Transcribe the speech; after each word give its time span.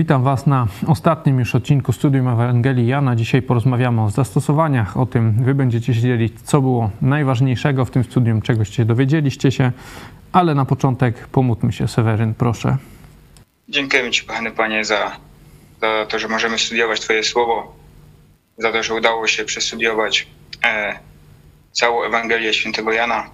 Witam 0.00 0.22
Was 0.24 0.46
na 0.46 0.66
ostatnim 0.86 1.38
już 1.38 1.54
odcinku 1.54 1.92
Studium 1.92 2.28
Ewangelii 2.28 2.86
Jana. 2.86 3.16
Dzisiaj 3.16 3.42
porozmawiamy 3.42 4.02
o 4.02 4.10
zastosowaniach, 4.10 4.96
o 4.96 5.06
tym 5.06 5.44
Wy 5.44 5.54
będziecie 5.54 5.94
się 5.94 6.00
dzielić, 6.00 6.40
co 6.44 6.60
było 6.60 6.90
najważniejszego 7.02 7.84
w 7.84 7.90
tym 7.90 8.04
studium, 8.04 8.42
czegoście 8.42 8.84
dowiedzieliście 8.84 9.52
się, 9.52 9.72
ale 10.32 10.54
na 10.54 10.64
początek 10.64 11.26
pomódlmy 11.26 11.72
się. 11.72 11.88
Seweryn, 11.88 12.34
proszę. 12.34 12.76
Dziękujemy 13.68 14.10
Ci, 14.10 14.24
kochany 14.24 14.50
Panie, 14.50 14.84
za, 14.84 15.16
za 15.80 16.06
to, 16.06 16.18
że 16.18 16.28
możemy 16.28 16.58
studiować 16.58 17.00
Twoje 17.00 17.22
Słowo, 17.22 17.76
za 18.58 18.72
to, 18.72 18.82
że 18.82 18.94
udało 18.94 19.26
się 19.26 19.44
przestudiować 19.44 20.26
e, 20.64 20.98
całą 21.72 22.02
Ewangelię 22.02 22.54
Świętego 22.54 22.92
Jana. 22.92 23.30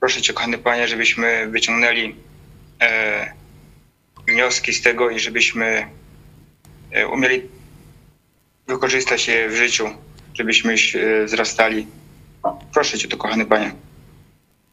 Proszę 0.00 0.22
Cię, 0.22 0.32
kochany 0.32 0.58
Panie, 0.58 0.88
żebyśmy 0.88 1.46
wyciągnęli 1.46 2.14
e, 2.80 3.37
wnioski 4.28 4.72
z 4.72 4.82
tego 4.82 5.10
i 5.10 5.18
żebyśmy 5.18 5.86
e, 6.92 7.08
umieli 7.08 7.42
wykorzystać 8.66 9.28
je 9.28 9.48
w 9.48 9.56
życiu, 9.56 9.84
żebyśmy 10.34 10.72
e, 10.72 11.24
wzrastali. 11.24 11.86
Proszę 12.72 12.98
Cię 12.98 13.08
to, 13.08 13.16
kochany 13.16 13.46
Panie. 13.46 13.72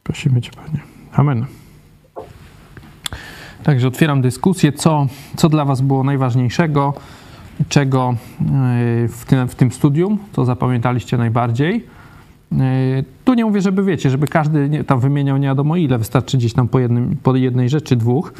Prosimy 0.02 0.40
Cię, 0.40 0.50
Panie. 0.56 0.80
Amen. 1.12 1.46
Także 3.62 3.88
otwieram 3.88 4.22
dyskusję, 4.22 4.72
co, 4.72 5.06
co 5.36 5.48
dla 5.48 5.64
Was 5.64 5.80
było 5.80 6.04
najważniejszego, 6.04 6.94
czego 7.68 8.14
e, 8.14 9.08
w 9.08 9.24
tym, 9.26 9.48
w 9.48 9.54
tym 9.54 9.72
studium, 9.72 10.18
co 10.32 10.44
zapamiętaliście 10.44 11.16
najbardziej. 11.16 11.86
Tu 13.24 13.34
nie 13.34 13.44
mówię, 13.44 13.60
żeby 13.60 13.84
wiecie, 13.84 14.10
żeby 14.10 14.26
każdy 14.26 14.84
tam 14.84 15.00
wymieniał 15.00 15.36
nie 15.36 15.48
wiadomo 15.48 15.76
ile, 15.76 15.98
wystarczy 15.98 16.36
gdzieś 16.36 16.52
tam 16.52 16.68
po, 16.68 16.78
jednym, 16.78 17.16
po 17.22 17.36
jednej 17.36 17.68
rzeczy, 17.68 17.96
dwóch. 17.96 18.32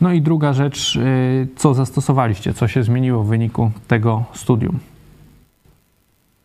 No 0.00 0.12
i 0.12 0.20
druga 0.20 0.52
rzecz, 0.52 0.96
y, 0.96 1.48
co 1.56 1.74
zastosowaliście, 1.74 2.54
co 2.54 2.68
się 2.68 2.82
zmieniło 2.82 3.22
w 3.22 3.28
wyniku 3.28 3.70
tego 3.88 4.24
studium? 4.34 4.78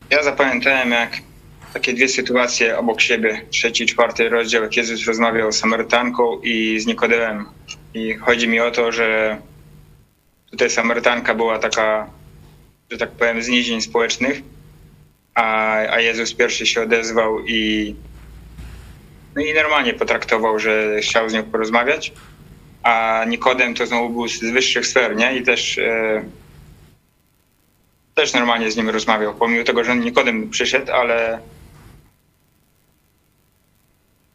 Ja 0.09 0.23
zapamiętałem 0.23 0.91
jak 0.91 1.21
takie 1.73 1.93
dwie 1.93 2.07
sytuacje 2.09 2.77
obok 2.77 3.01
siebie, 3.01 3.41
trzeci, 3.49 3.85
czwarty 3.85 4.29
rozdział, 4.29 4.63
jak 4.63 4.77
Jezus 4.77 5.05
rozmawiał 5.05 5.51
z 5.51 5.57
Samarytanką 5.57 6.39
i 6.43 6.79
z 6.79 6.85
Nikodemem. 6.85 7.45
I 7.93 8.13
chodzi 8.13 8.47
mi 8.47 8.59
o 8.59 8.71
to, 8.71 8.91
że 8.91 9.37
tutaj 10.51 10.69
Samarytanka 10.69 11.35
była 11.35 11.59
taka, 11.59 12.07
że 12.91 12.97
tak 12.97 13.11
powiem, 13.11 13.43
z 13.43 13.83
społecznych, 13.83 14.41
a, 15.35 15.73
a 15.73 15.99
Jezus 15.99 16.33
pierwszy 16.33 16.65
się 16.65 16.81
odezwał 16.81 17.45
i 17.45 17.95
no 19.35 19.41
i 19.41 19.53
normalnie 19.53 19.93
potraktował, 19.93 20.59
że 20.59 20.99
chciał 21.01 21.29
z 21.29 21.33
nią 21.33 21.43
porozmawiać 21.43 22.13
a 22.87 23.25
Nikodem 23.25 23.73
to 23.73 23.85
znowu 23.85 24.09
był 24.09 24.27
z 24.27 24.39
wyższych 24.39 24.87
sfer, 24.87 25.15
nie? 25.15 25.37
I 25.37 25.43
też, 25.43 25.77
e, 25.77 26.23
też 28.15 28.33
normalnie 28.33 28.71
z 28.71 28.77
nim 28.77 28.89
rozmawiał, 28.89 29.35
pomimo 29.35 29.63
tego, 29.63 29.83
że 29.83 29.95
Nikodem 29.95 30.49
przyszedł, 30.49 30.91
ale 30.91 31.39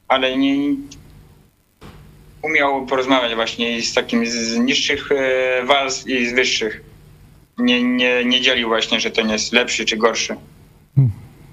ale 0.08 0.36
nie 0.36 0.74
umiał 2.42 2.86
porozmawiać 2.86 3.34
właśnie 3.34 3.82
z 3.82 3.94
takim 3.94 4.26
z 4.26 4.56
niższych 4.56 5.12
e, 5.12 5.62
warstw 5.64 6.06
i 6.06 6.26
z 6.26 6.32
wyższych. 6.32 6.82
Nie, 7.58 7.82
nie, 7.82 8.24
nie 8.24 8.40
dzielił 8.40 8.68
właśnie, 8.68 9.00
że 9.00 9.10
ten 9.10 9.30
jest 9.30 9.52
lepszy 9.52 9.84
czy 9.84 9.96
gorszy. 9.96 10.36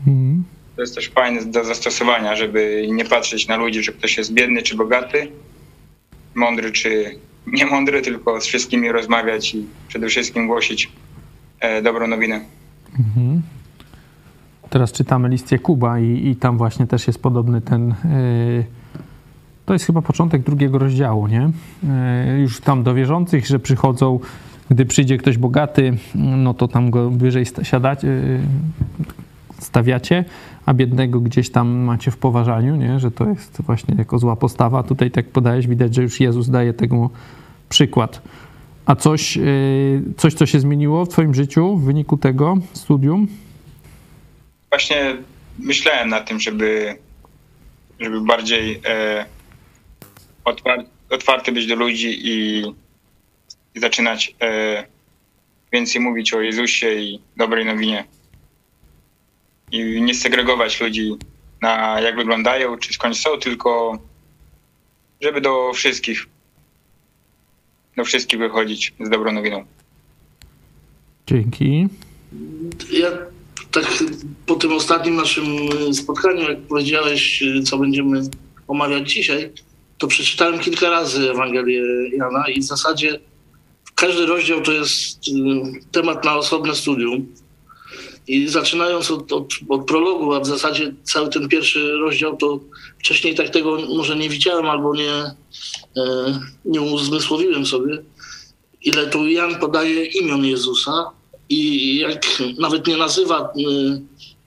Mm. 0.08 0.44
To 0.76 0.82
jest 0.82 0.96
też 0.96 1.10
fajne 1.10 1.46
do 1.46 1.64
zastosowania, 1.64 2.36
żeby 2.36 2.88
nie 2.92 3.06
patrzeć 3.06 3.48
na 3.48 3.58
ludzi, 3.58 3.84
że 3.84 3.92
ktoś 3.92 4.18
jest 4.18 4.34
biedny 4.34 4.62
czy 4.62 4.76
bogaty, 4.76 5.32
mądry 6.36 6.72
czy 6.72 7.16
niemądry, 7.48 8.02
tylko 8.02 8.42
z 8.42 8.46
wszystkimi 8.46 8.92
rozmawiać 8.92 9.56
i 9.56 9.66
przede 9.88 10.08
wszystkim 10.08 10.48
głosić 10.48 10.92
e, 11.60 11.82
dobrą 11.82 12.08
nowinę. 12.08 12.42
Mhm. 13.00 13.42
Teraz 14.70 14.92
czytamy 14.92 15.30
list 15.30 15.52
Jakuba 15.52 16.00
i, 16.00 16.28
i 16.28 16.36
tam 16.36 16.58
właśnie 16.58 16.88
też 16.88 17.08
jest 17.08 17.22
podobny 17.22 17.62
ten. 17.62 17.88
Yy, 17.90 18.66
to 19.66 19.74
jest 19.74 19.86
chyba 19.86 20.02
początek 20.02 20.42
drugiego 20.42 20.78
rozdziału, 20.78 21.28
nie? 21.28 21.50
Yy, 22.32 22.40
już 22.40 22.62
tam 22.62 22.84
do 22.84 22.94
wierzących, 22.94 23.48
że 23.48 23.60
przychodzą, 23.60 24.20
gdy 24.70 24.86
przyjdzie 24.86 25.18
ktoś 25.18 25.38
bogaty, 25.38 25.98
no 26.16 26.54
to 26.54 26.68
tam 26.68 26.90
go 26.92 27.10
wyżej 27.10 27.46
siadać, 27.64 28.00
stawiacie, 29.60 30.26
a 30.66 30.74
biednego 30.74 31.20
gdzieś 31.20 31.50
tam 31.50 31.70
macie 31.70 32.12
w 32.12 32.18
poważaniu, 32.18 32.76
nie? 32.76 33.00
że 33.00 33.12
to 33.12 33.30
jest 33.30 33.62
właśnie 33.62 33.96
jako 33.98 34.20
zła 34.20 34.36
postawa. 34.36 34.84
Tutaj 34.84 35.12
tak 35.12 35.26
podajesz, 35.26 35.68
widać, 35.68 35.96
że 35.96 36.04
już 36.04 36.20
Jezus 36.20 36.50
daje 36.50 36.74
tego 36.74 37.10
przykład. 37.70 38.22
A 38.86 38.96
coś, 38.96 39.38
y, 39.38 40.02
coś, 40.18 40.34
co 40.34 40.46
się 40.46 40.60
zmieniło 40.60 41.06
w 41.06 41.10
Twoim 41.10 41.34
życiu 41.34 41.78
w 41.78 41.86
wyniku 41.86 42.18
tego 42.18 42.58
studium? 42.74 43.28
Właśnie 44.70 45.18
myślałem 45.60 46.10
nad 46.10 46.28
tym, 46.28 46.40
żeby, 46.40 46.96
żeby 48.00 48.22
bardziej 48.22 48.82
e, 48.86 49.26
otwarty, 50.46 50.90
otwarty 51.10 51.52
być 51.52 51.68
do 51.68 51.76
ludzi 51.76 52.28
i, 52.28 52.64
i 53.76 53.80
zaczynać 53.80 54.36
e, 54.42 54.86
więcej 55.74 56.02
mówić 56.02 56.34
o 56.34 56.42
Jezusie 56.42 56.94
i 56.94 57.20
dobrej 57.38 57.66
nowinie 57.66 58.06
i 59.72 60.02
nie 60.02 60.16
segregować 60.16 60.82
ludzi 60.82 61.16
na 61.62 62.02
jak 62.02 62.16
wyglądają, 62.16 62.78
czy 62.78 62.94
skąd 62.94 63.18
są, 63.18 63.38
tylko 63.38 64.00
żeby 65.22 65.42
do 65.42 65.72
wszystkich, 65.74 66.26
do 67.98 68.04
wszystkich 68.04 68.40
wychodzić 68.40 68.94
z 69.00 69.10
dobrą 69.10 69.32
nowiną. 69.32 69.66
Dzięki. 71.28 71.88
Ja 72.92 73.08
tak 73.72 74.04
po 74.46 74.56
tym 74.56 74.74
ostatnim 74.74 75.16
naszym 75.16 75.46
spotkaniu, 75.94 76.42
jak 76.42 76.60
powiedziałeś, 76.60 77.44
co 77.66 77.78
będziemy 77.78 78.22
omawiać 78.68 79.14
dzisiaj, 79.14 79.52
to 79.98 80.08
przeczytałem 80.08 80.60
kilka 80.60 80.90
razy 80.90 81.32
Ewangelię 81.32 81.84
Jana 82.18 82.46
i 82.48 82.60
w 82.60 82.64
zasadzie 82.64 83.20
każdy 83.96 84.26
rozdział 84.26 84.62
to 84.62 84.72
jest 84.72 85.28
y, 85.28 85.32
temat 85.92 86.26
na 86.26 86.36
osobne 86.36 86.76
studium. 86.76 87.28
I 88.30 88.48
zaczynając 88.48 89.12
od, 89.12 89.32
od, 89.32 89.54
od, 89.70 89.86
prologu, 89.86 90.34
a 90.34 90.40
w 90.40 90.48
zasadzie 90.48 90.94
cały 91.04 91.30
ten 91.30 91.50
pierwszy 91.50 91.92
rozdział, 91.92 92.38
to 92.38 92.60
wcześniej 93.00 93.36
tak 93.36 93.50
tego 93.50 93.78
może 93.96 94.16
nie 94.16 94.30
widziałem 94.30 94.66
albo 94.66 94.96
nie, 94.96 95.12
e, 95.12 95.36
nie 96.66 96.82
uzmysłowiłem 96.82 97.66
sobie, 97.66 97.98
ile 98.82 99.08
tu 99.08 99.28
Jan 99.28 99.60
podaje 99.60 100.06
imion 100.06 100.46
Jezusa 100.46 101.12
i 101.50 101.98
jak 101.98 102.26
nawet 102.58 102.88
nie 102.88 102.98
nazywa, 102.98 103.40
e, 103.40 103.46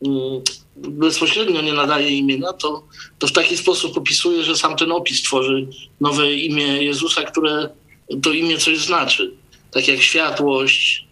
e, 0.09 0.41
bezpośrednio 0.77 1.63
nie 1.63 1.73
nadaje 1.73 2.11
imienia, 2.11 2.53
to, 2.53 2.83
to 3.19 3.27
w 3.27 3.33
taki 3.33 3.57
sposób 3.57 3.97
opisuje, 3.97 4.43
że 4.43 4.57
sam 4.57 4.77
ten 4.77 4.93
opis 4.93 5.23
tworzy 5.23 5.69
nowe 6.01 6.33
imię 6.33 6.85
Jezusa, 6.85 7.23
które 7.23 7.69
to 8.23 8.33
imię 8.33 8.59
coś 8.59 8.79
znaczy. 8.79 9.33
Tak 9.71 9.89
jak 9.89 10.03
światłość, 10.03 11.07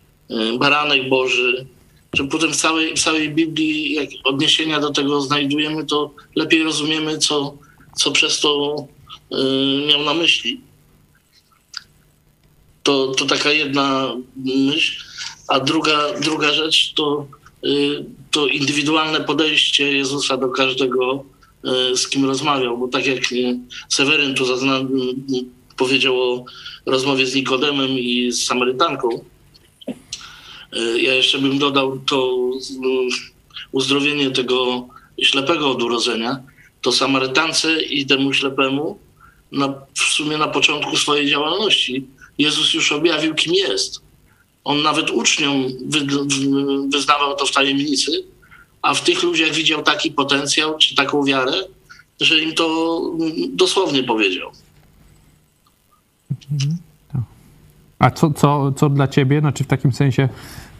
baranek 0.58 1.08
Boży, 1.08 1.66
że 2.12 2.24
potem 2.24 2.52
w 2.52 2.56
całej, 2.56 2.96
w 2.96 3.02
całej 3.02 3.30
Biblii, 3.30 3.94
jak 3.94 4.08
odniesienia 4.24 4.80
do 4.80 4.90
tego 4.90 5.20
znajdujemy, 5.20 5.86
to 5.86 6.10
lepiej 6.36 6.62
rozumiemy, 6.62 7.18
co, 7.18 7.56
co 7.96 8.10
przez 8.10 8.40
to 8.40 8.76
y, 9.32 9.86
miał 9.88 10.04
na 10.04 10.14
myśli. 10.14 10.60
To, 12.82 13.06
to 13.08 13.26
taka 13.26 13.52
jedna 13.52 14.16
myśl. 14.36 15.04
A 15.48 15.60
druga, 15.60 15.98
druga 16.20 16.52
rzecz 16.52 16.92
to, 16.94 17.26
y, 17.64 18.04
to 18.30 18.46
indywidualne 18.46 19.20
podejście 19.20 19.92
Jezusa 19.92 20.36
do 20.36 20.48
każdego, 20.48 21.24
y, 21.92 21.96
z 21.96 22.08
kim 22.08 22.24
rozmawiał. 22.24 22.78
Bo 22.78 22.88
tak 22.88 23.06
jak 23.06 23.20
Seweryn 23.88 24.34
tu 24.34 24.44
zazna- 24.44 24.86
powiedział 25.76 26.20
o 26.22 26.44
rozmowie 26.86 27.26
z 27.26 27.34
Nikodemem 27.34 27.90
i 27.90 28.32
z 28.32 28.44
Samarytanką, 28.46 29.08
ja 31.02 31.14
jeszcze 31.14 31.38
bym 31.38 31.58
dodał 31.58 31.98
to 31.98 32.50
uzdrowienie 33.72 34.30
tego 34.30 34.88
ślepego 35.22 35.70
od 35.70 35.82
urodzenia. 35.82 36.40
To 36.82 36.92
Samarytance 36.92 37.82
i 37.82 38.06
temu 38.06 38.32
ślepemu 38.32 38.98
na, 39.52 39.74
w 39.94 40.00
sumie 40.00 40.38
na 40.38 40.48
początku 40.48 40.96
swojej 40.96 41.30
działalności 41.30 42.06
Jezus 42.38 42.74
już 42.74 42.92
objawił, 42.92 43.34
kim 43.34 43.54
jest. 43.54 44.00
On 44.64 44.82
nawet 44.82 45.10
uczniom 45.10 45.66
wy, 45.86 46.06
wyznawał 46.88 47.36
to 47.36 47.46
w 47.46 47.52
tajemnicy, 47.52 48.24
a 48.82 48.94
w 48.94 49.04
tych 49.04 49.22
ludziach 49.22 49.52
widział 49.52 49.82
taki 49.82 50.10
potencjał 50.10 50.78
czy 50.78 50.94
taką 50.94 51.24
wiarę, 51.24 51.52
że 52.20 52.42
im 52.42 52.54
to 52.54 53.00
dosłownie 53.48 54.02
powiedział. 54.02 54.50
Mhm. 56.52 56.76
A 58.00 58.10
co, 58.10 58.30
co, 58.30 58.72
co 58.76 58.88
dla 58.88 59.08
ciebie, 59.08 59.40
znaczy 59.40 59.64
w 59.64 59.66
takim 59.66 59.92
sensie, 59.92 60.28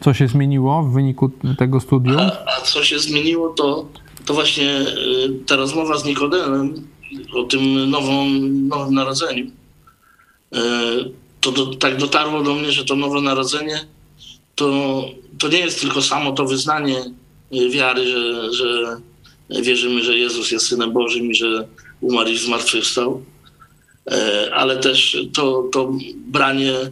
co 0.01 0.13
się 0.13 0.27
zmieniło 0.27 0.83
w 0.83 0.93
wyniku 0.93 1.31
tego 1.57 1.79
studium? 1.79 2.19
A, 2.19 2.57
a 2.57 2.61
co 2.61 2.83
się 2.83 2.99
zmieniło, 2.99 3.49
to, 3.49 3.85
to 4.25 4.33
właśnie 4.33 4.79
y, 4.79 5.45
ta 5.47 5.55
rozmowa 5.55 5.97
z 5.97 6.05
Nikodemem 6.05 6.87
o 7.35 7.43
tym 7.43 7.89
nową, 7.89 8.25
nowym 8.69 8.93
narodzeniu. 8.93 9.45
Y, 9.45 10.59
to 11.41 11.51
do, 11.51 11.75
tak 11.75 11.97
dotarło 11.97 12.43
do 12.43 12.55
mnie, 12.55 12.71
że 12.71 12.85
to 12.85 12.95
Nowe 12.95 13.21
Narodzenie 13.21 13.79
to, 14.55 15.03
to 15.39 15.47
nie 15.47 15.59
jest 15.59 15.81
tylko 15.81 16.01
samo 16.01 16.31
to 16.31 16.45
wyznanie 16.45 17.03
wiary, 17.71 18.07
że, 18.07 18.53
że 18.53 18.97
wierzymy, 19.61 20.03
że 20.03 20.17
Jezus 20.17 20.51
jest 20.51 20.67
Synem 20.67 20.93
Bożym 20.93 21.31
i 21.31 21.35
że 21.35 21.67
umarł 22.01 22.29
i 22.29 22.37
zmartwychwstał, 22.37 23.11
e, 23.11 23.30
ale 24.53 24.77
też 24.77 25.17
to, 25.33 25.69
to 25.71 25.93
branie 26.15 26.73
e, 26.73 26.91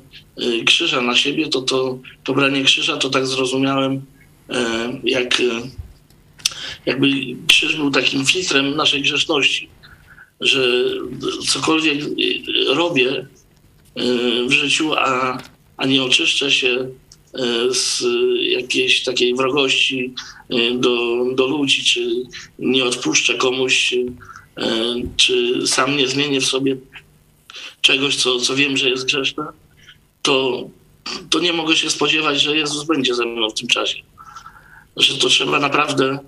krzyża 0.66 1.02
na 1.02 1.16
siebie, 1.16 1.48
to, 1.48 1.62
to, 1.62 2.00
to 2.24 2.34
branie 2.34 2.64
krzyża, 2.64 2.98
to 2.98 3.10
tak 3.10 3.28
zrozumiałem, 3.28 4.02
e, 4.50 5.00
jak 5.04 5.42
jakby 6.86 7.08
krzyż 7.48 7.76
był 7.76 7.92
takim 7.92 8.26
filtrem 8.26 8.76
naszej 8.76 9.02
grzeszności, 9.02 9.70
że 10.42 10.84
cokolwiek 11.48 11.98
robię 12.68 13.28
w 14.48 14.52
życiu, 14.52 14.94
a, 14.94 15.38
a 15.78 15.86
nie 15.86 16.04
oczyszczę 16.04 16.52
się 16.52 16.90
z 17.70 18.04
jakiejś 18.42 19.04
takiej 19.04 19.36
wrogości 19.36 20.14
do, 20.74 21.26
do 21.36 21.48
ludzi, 21.48 21.84
czy 21.84 22.12
nie 22.60 22.84
odpuszczę 22.84 23.34
komuś 23.34 23.94
E, 24.60 24.96
czy 25.18 25.68
sam 25.68 25.98
nie 25.98 26.08
zmienię 26.08 26.42
w 26.42 26.46
sobie 26.46 26.78
czegoś, 27.82 28.16
co, 28.16 28.40
co 28.40 28.56
wiem, 28.56 28.78
że 28.78 28.90
jest 28.90 29.06
grzeszne, 29.06 29.46
to, 30.22 30.68
to 31.30 31.40
nie 31.40 31.54
mogę 31.54 31.76
się 31.76 31.90
spodziewać, 31.90 32.42
że 32.42 32.58
Jezus 32.58 32.84
będzie 32.84 33.16
ze 33.16 33.26
mną 33.26 33.50
w 33.50 33.54
tym 33.54 33.68
czasie. 33.68 34.02
Że 34.98 35.18
to 35.18 35.30
trzeba 35.30 35.60
naprawdę 35.60 36.20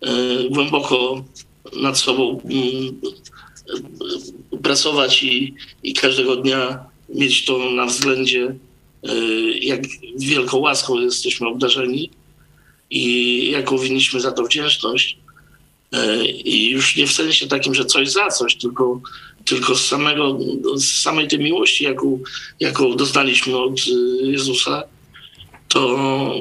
e, 0.00 0.10
głęboko 0.50 1.24
nad 1.76 1.98
sobą 1.98 2.40
mm, 2.44 3.00
pracować 4.62 5.22
i, 5.22 5.54
i 5.82 5.94
każdego 5.94 6.36
dnia 6.36 6.84
mieć 7.14 7.44
to 7.44 7.70
na 7.70 7.86
względzie, 7.86 8.54
e, 9.08 9.14
jak 9.60 9.80
wielką 10.18 10.58
łaską 10.58 11.00
jesteśmy 11.00 11.48
obdarzeni 11.48 12.10
i 12.90 13.50
jaką 13.50 13.78
winniśmy 13.78 14.20
za 14.20 14.32
to 14.32 14.44
wdzięczność. 14.44 15.18
E, 15.92 16.24
I 16.26 16.70
już 16.70 16.96
nie 16.96 17.06
w 17.06 17.12
sensie 17.12 17.46
takim, 17.46 17.74
że 17.74 17.84
coś 17.84 18.10
za 18.10 18.28
coś, 18.28 18.56
tylko, 18.56 19.00
tylko 19.50 19.74
z, 19.74 19.88
samego, 19.88 20.38
z 20.74 21.00
samej 21.02 21.28
tej 21.28 21.38
miłości, 21.38 21.84
jaką, 21.84 22.18
jaką 22.60 22.96
doznaliśmy 22.96 23.58
od 23.58 23.80
e, 23.80 24.26
Jezusa, 24.26 24.82
to, 25.68 26.34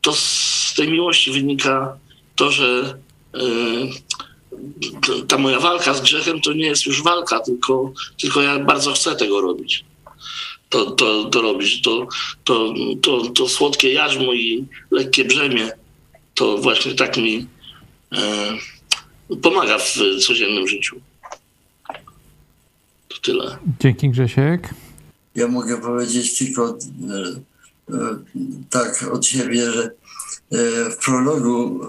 to 0.00 0.12
z 0.12 0.74
tej 0.76 0.88
miłości 0.88 1.30
wynika 1.30 1.98
to, 2.36 2.50
że 2.50 2.98
e, 3.34 3.40
ta 5.28 5.38
moja 5.38 5.60
walka 5.60 5.94
z 5.94 6.00
grzechem 6.00 6.40
to 6.40 6.52
nie 6.52 6.66
jest 6.66 6.86
już 6.86 7.02
walka, 7.02 7.40
tylko, 7.40 7.92
tylko 8.20 8.42
ja 8.42 8.58
bardzo 8.58 8.92
chcę 8.92 9.16
tego 9.16 9.40
robić. 9.40 9.84
To, 10.68 10.90
to, 10.90 11.24
to 11.24 11.42
robić. 11.42 11.82
To, 11.82 12.06
to, 12.44 12.74
to, 13.02 13.30
to 13.30 13.48
słodkie 13.48 13.92
jarzmo 13.92 14.32
i 14.32 14.64
lekkie 14.90 15.24
brzemię, 15.24 15.70
to 16.34 16.58
właśnie 16.58 16.94
tak 16.94 17.16
mi 17.16 17.46
pomaga 19.42 19.78
w 19.78 19.98
codziennym 20.26 20.68
życiu. 20.68 21.00
Tyle. 23.22 23.58
Dzięki 23.80 24.10
Grzesiek. 24.10 24.74
Ja 25.34 25.48
mogę 25.48 25.80
powiedzieć 25.80 26.38
tylko 26.38 26.68
e, 26.68 27.94
e, 27.94 28.18
tak 28.70 29.04
od 29.12 29.26
siebie, 29.26 29.72
że 29.72 29.84
e, 29.84 29.90
w 30.90 30.96
prologu, 30.96 31.80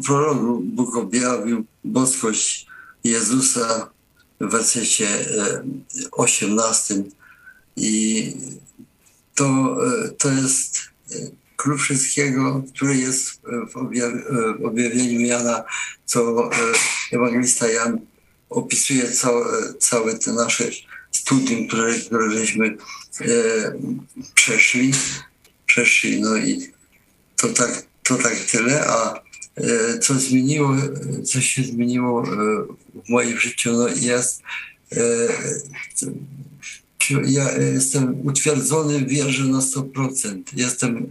w 0.00 0.06
prologu 0.06 0.60
Bóg 0.64 0.96
objawił 0.96 1.64
boskość 1.84 2.66
Jezusa 3.04 3.90
w 4.40 4.50
wersecie 4.50 5.08
18 6.12 6.94
i 7.76 8.32
to, 9.34 9.76
to 10.18 10.30
jest 10.30 10.80
klucz 11.56 11.80
wszystkiego, 11.80 12.62
który 12.74 12.96
jest 12.96 13.42
w, 13.72 13.76
objawieniu 14.66 15.20
Jana, 15.20 15.64
co 16.04 16.50
ewangelista 17.12 17.68
Jan 17.68 17.98
opisuje 18.50 19.10
całe, 19.10 19.74
całe 19.74 20.18
te 20.18 20.32
nasze 20.32 20.64
studium, 21.12 21.68
które, 21.68 21.94
które 21.94 22.30
żeśmy 22.30 22.76
e, 23.20 23.26
przeszli, 24.34 24.92
przeszli. 25.66 26.20
No 26.20 26.36
i 26.36 26.72
to 27.36 27.48
tak, 27.48 27.86
to 28.02 28.16
tak 28.16 28.36
tyle, 28.40 28.86
a 28.86 29.20
e, 29.56 29.98
co 29.98 30.14
zmieniło, 30.14 30.76
co 31.24 31.40
się 31.40 31.62
zmieniło 31.62 32.22
w 33.06 33.08
moim 33.08 33.38
życiu, 33.38 33.72
no 33.72 33.88
jest 33.88 34.42
ja 37.24 37.58
jestem 37.58 38.26
utwierdzony 38.26 38.98
w 38.98 39.08
wierze 39.08 39.44
na 39.44 39.58
100%. 39.58 40.42
Jestem 40.56 41.08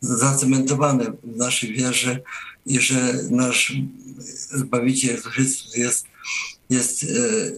zacementowany 0.00 1.04
w 1.24 1.36
naszej 1.36 1.72
wierze 1.72 2.20
i 2.66 2.80
że 2.80 3.14
nasz 3.30 3.72
Zbawiciel 4.50 5.16
Chrystus 5.16 5.76
jest, 5.76 6.06
jest, 6.70 7.06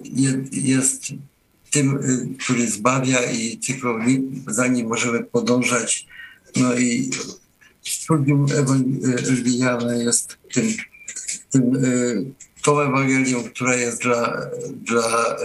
jest, 0.04 0.52
jest 0.52 1.02
tym, 1.70 1.98
który 2.40 2.70
zbawia 2.70 3.30
i 3.32 3.56
tylko 3.56 3.98
za 4.46 4.66
nim 4.66 4.88
możemy 4.88 5.24
podążać. 5.24 6.06
No 6.56 6.74
i 6.74 7.10
studium 7.82 8.46
Ewangeliana 8.52 9.94
jest 9.94 10.38
tym, 10.52 10.68
tym, 11.50 11.72
tą 12.62 12.80
Ewangelią, 12.80 13.44
która 13.44 13.76
jest 13.76 14.02
dla, 14.02 14.40
dla 14.84 15.36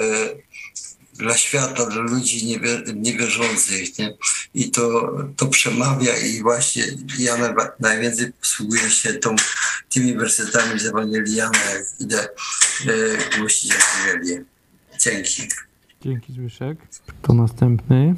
dla 1.19 1.37
świata, 1.37 1.85
dla 1.85 2.01
ludzi 2.01 2.59
niewierzących. 2.95 3.99
Nie? 3.99 4.13
I 4.53 4.71
to, 4.71 5.17
to 5.35 5.47
przemawia 5.47 6.17
i 6.17 6.41
właśnie 6.41 6.83
ja 7.19 7.37
najwięcej 7.79 8.33
posługuję 8.33 8.89
się 8.89 9.13
tą, 9.13 9.35
tymi 9.89 10.13
wersetami 10.13 10.79
z 10.79 10.85
Ewangelii 10.85 11.35
Jana, 11.35 11.59
jak 11.73 11.85
idę 11.99 12.19
e, 12.19 12.27
głosić 13.37 13.73
Ewangelię. 13.75 14.43
Dzięki. 14.99 15.47
Dzięki 16.01 16.33
Zbyszek. 16.33 16.77
To 17.21 17.33
następny. 17.33 18.15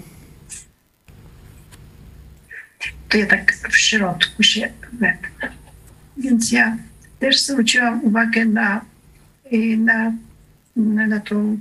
To 3.10 3.18
ja 3.18 3.26
tak 3.26 3.54
w 3.72 3.78
środku 3.78 4.44
się 4.44 4.74
wetnę. 4.94 5.56
Więc 6.18 6.52
ja 6.52 6.78
też 7.20 7.42
zwróciłam 7.42 8.04
uwagę 8.04 8.46
na, 8.46 8.86
na 9.78 10.14
na 10.76 11.20
tą 11.20 11.58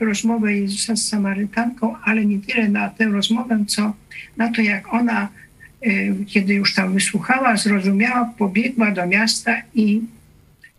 rozmowę 0.00 0.54
Jezusa 0.54 0.96
z 0.96 1.08
Samarytanką, 1.08 1.96
ale 2.04 2.24
nie 2.24 2.38
tyle 2.38 2.68
na 2.68 2.88
tę 2.88 3.04
rozmowę, 3.04 3.64
co 3.68 3.92
na 4.36 4.52
to, 4.52 4.62
jak 4.62 4.94
ona, 4.94 5.28
y, 5.86 6.16
kiedy 6.26 6.54
już 6.54 6.74
tam 6.74 6.94
wysłuchała, 6.94 7.56
zrozumiała, 7.56 8.34
pobiegła 8.38 8.90
do 8.90 9.06
miasta 9.06 9.62
i 9.74 10.00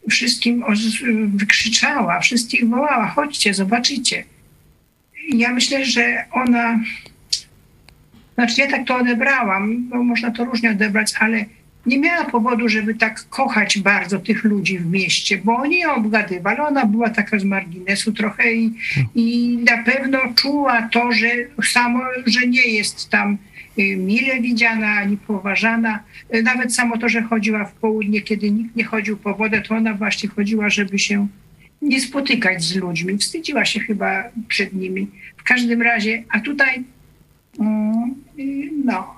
wszystkim 0.10 0.64
wykrzyczała, 1.28 2.20
wszystkich 2.20 2.70
wołała, 2.70 3.08
chodźcie, 3.08 3.54
zobaczycie. 3.54 4.24
Ja 5.34 5.54
myślę, 5.54 5.86
że 5.86 6.26
ona, 6.32 6.80
znaczy 8.36 8.62
ja 8.62 8.72
tak 8.72 8.88
to 8.88 8.96
odebrałam, 8.96 9.90
bo 9.90 10.04
można 10.04 10.32
to 10.32 10.46
różnie 10.46 10.72
odebrać, 10.72 11.14
ale 11.20 11.46
nie 11.86 12.00
miała 12.00 12.26
powodu, 12.26 12.70
żeby 12.70 12.96
tak 12.96 13.30
kochać 13.30 13.80
bardzo 13.80 14.20
tych 14.20 14.44
ludzi 14.44 14.80
w 14.80 14.86
mieście, 14.86 15.42
bo 15.44 15.56
oni 15.56 15.80
ją 15.80 15.96
obgadywali. 15.96 16.60
Ona 16.60 16.86
była 16.86 17.10
taka 17.10 17.40
z 17.40 17.44
marginesu 17.44 18.12
trochę 18.12 18.54
i, 18.54 18.74
i 19.16 19.58
na 19.58 19.84
pewno 19.84 20.20
czuła 20.36 20.82
to, 20.82 21.12
że 21.12 21.28
samo, 21.64 22.00
że 22.26 22.48
nie 22.48 22.68
jest 22.68 23.10
tam 23.10 23.38
y, 23.80 23.96
mile 23.98 24.42
widziana 24.42 24.88
ani 24.88 25.18
poważana. 25.18 26.04
Nawet 26.44 26.76
samo 26.76 26.98
to, 26.98 27.10
że 27.10 27.22
chodziła 27.22 27.66
w 27.66 27.74
południe, 27.74 28.22
kiedy 28.22 28.52
nikt 28.52 28.76
nie 28.76 28.84
chodził 28.84 29.18
po 29.18 29.34
wodę, 29.36 29.62
to 29.62 29.76
ona 29.76 29.94
właśnie 29.94 30.30
chodziła, 30.30 30.70
żeby 30.70 31.00
się 31.00 31.28
nie 31.82 32.02
spotykać 32.02 32.64
z 32.64 32.76
ludźmi. 32.76 33.18
Wstydziła 33.18 33.66
się 33.66 33.80
chyba 33.80 34.24
przed 34.48 34.74
nimi. 34.74 35.08
W 35.38 35.44
każdym 35.44 35.82
razie, 35.82 36.24
a 36.30 36.40
tutaj 36.40 36.84
mm, 37.60 38.16
y, 38.40 38.70
no, 38.86 39.16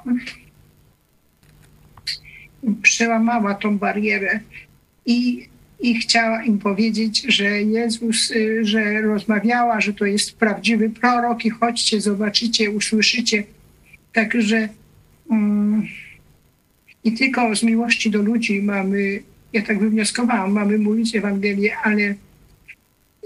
przełamała 2.82 3.54
tą 3.54 3.78
barierę 3.78 4.40
i, 5.06 5.48
i 5.80 5.96
chciała 5.96 6.44
im 6.44 6.60
powiedzieć, 6.60 7.26
że 7.28 7.62
Jezus, 7.62 8.32
y, 8.32 8.66
że 8.66 9.02
rozmawiała, 9.02 9.82
że 9.82 9.94
to 9.94 10.06
jest 10.06 10.38
prawdziwy 10.38 10.90
prorok 10.90 11.46
i 11.46 11.50
chodźcie, 11.50 12.02
zobaczycie, 12.02 12.72
usłyszycie. 12.72 13.44
Także 14.14 14.70
um, 15.30 15.88
i 17.04 17.14
tylko 17.14 17.56
z 17.56 17.64
miłości 17.64 18.12
do 18.12 18.22
ludzi 18.22 18.62
mamy, 18.62 19.20
ja 19.54 19.62
tak 19.62 19.80
wywnioskowałam, 19.80 20.52
mamy 20.52 20.78
mówić 20.78 21.16
Ewangelię, 21.16 21.78
ale 21.84 22.16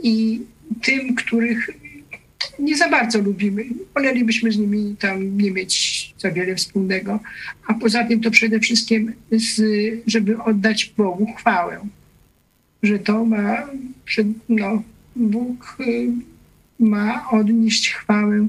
i 0.04 0.42
tym, 0.82 1.16
których 1.16 1.70
nie 2.60 2.78
za 2.78 2.90
bardzo 2.90 3.20
lubimy. 3.20 3.66
Wolelibyśmy 3.94 4.52
z 4.52 4.58
nimi 4.58 4.96
tam 5.00 5.38
nie 5.38 5.52
mieć 5.52 5.97
za 6.20 6.32
wiele 6.32 6.56
wspólnego. 6.56 7.20
A 7.68 7.74
poza 7.74 8.04
tym 8.04 8.22
to 8.22 8.32
przede 8.32 8.60
wszystkim, 8.60 9.14
z, 9.32 9.62
żeby 10.08 10.44
oddać 10.44 10.94
Bogu 10.98 11.34
chwałę. 11.34 11.80
Że 12.84 13.00
to 13.00 13.26
ma, 13.26 13.68
że 14.06 14.24
no, 14.50 14.84
Bóg 15.16 15.78
y, 15.80 16.08
ma 16.80 17.30
odnieść 17.30 17.90
chwałę 17.90 18.48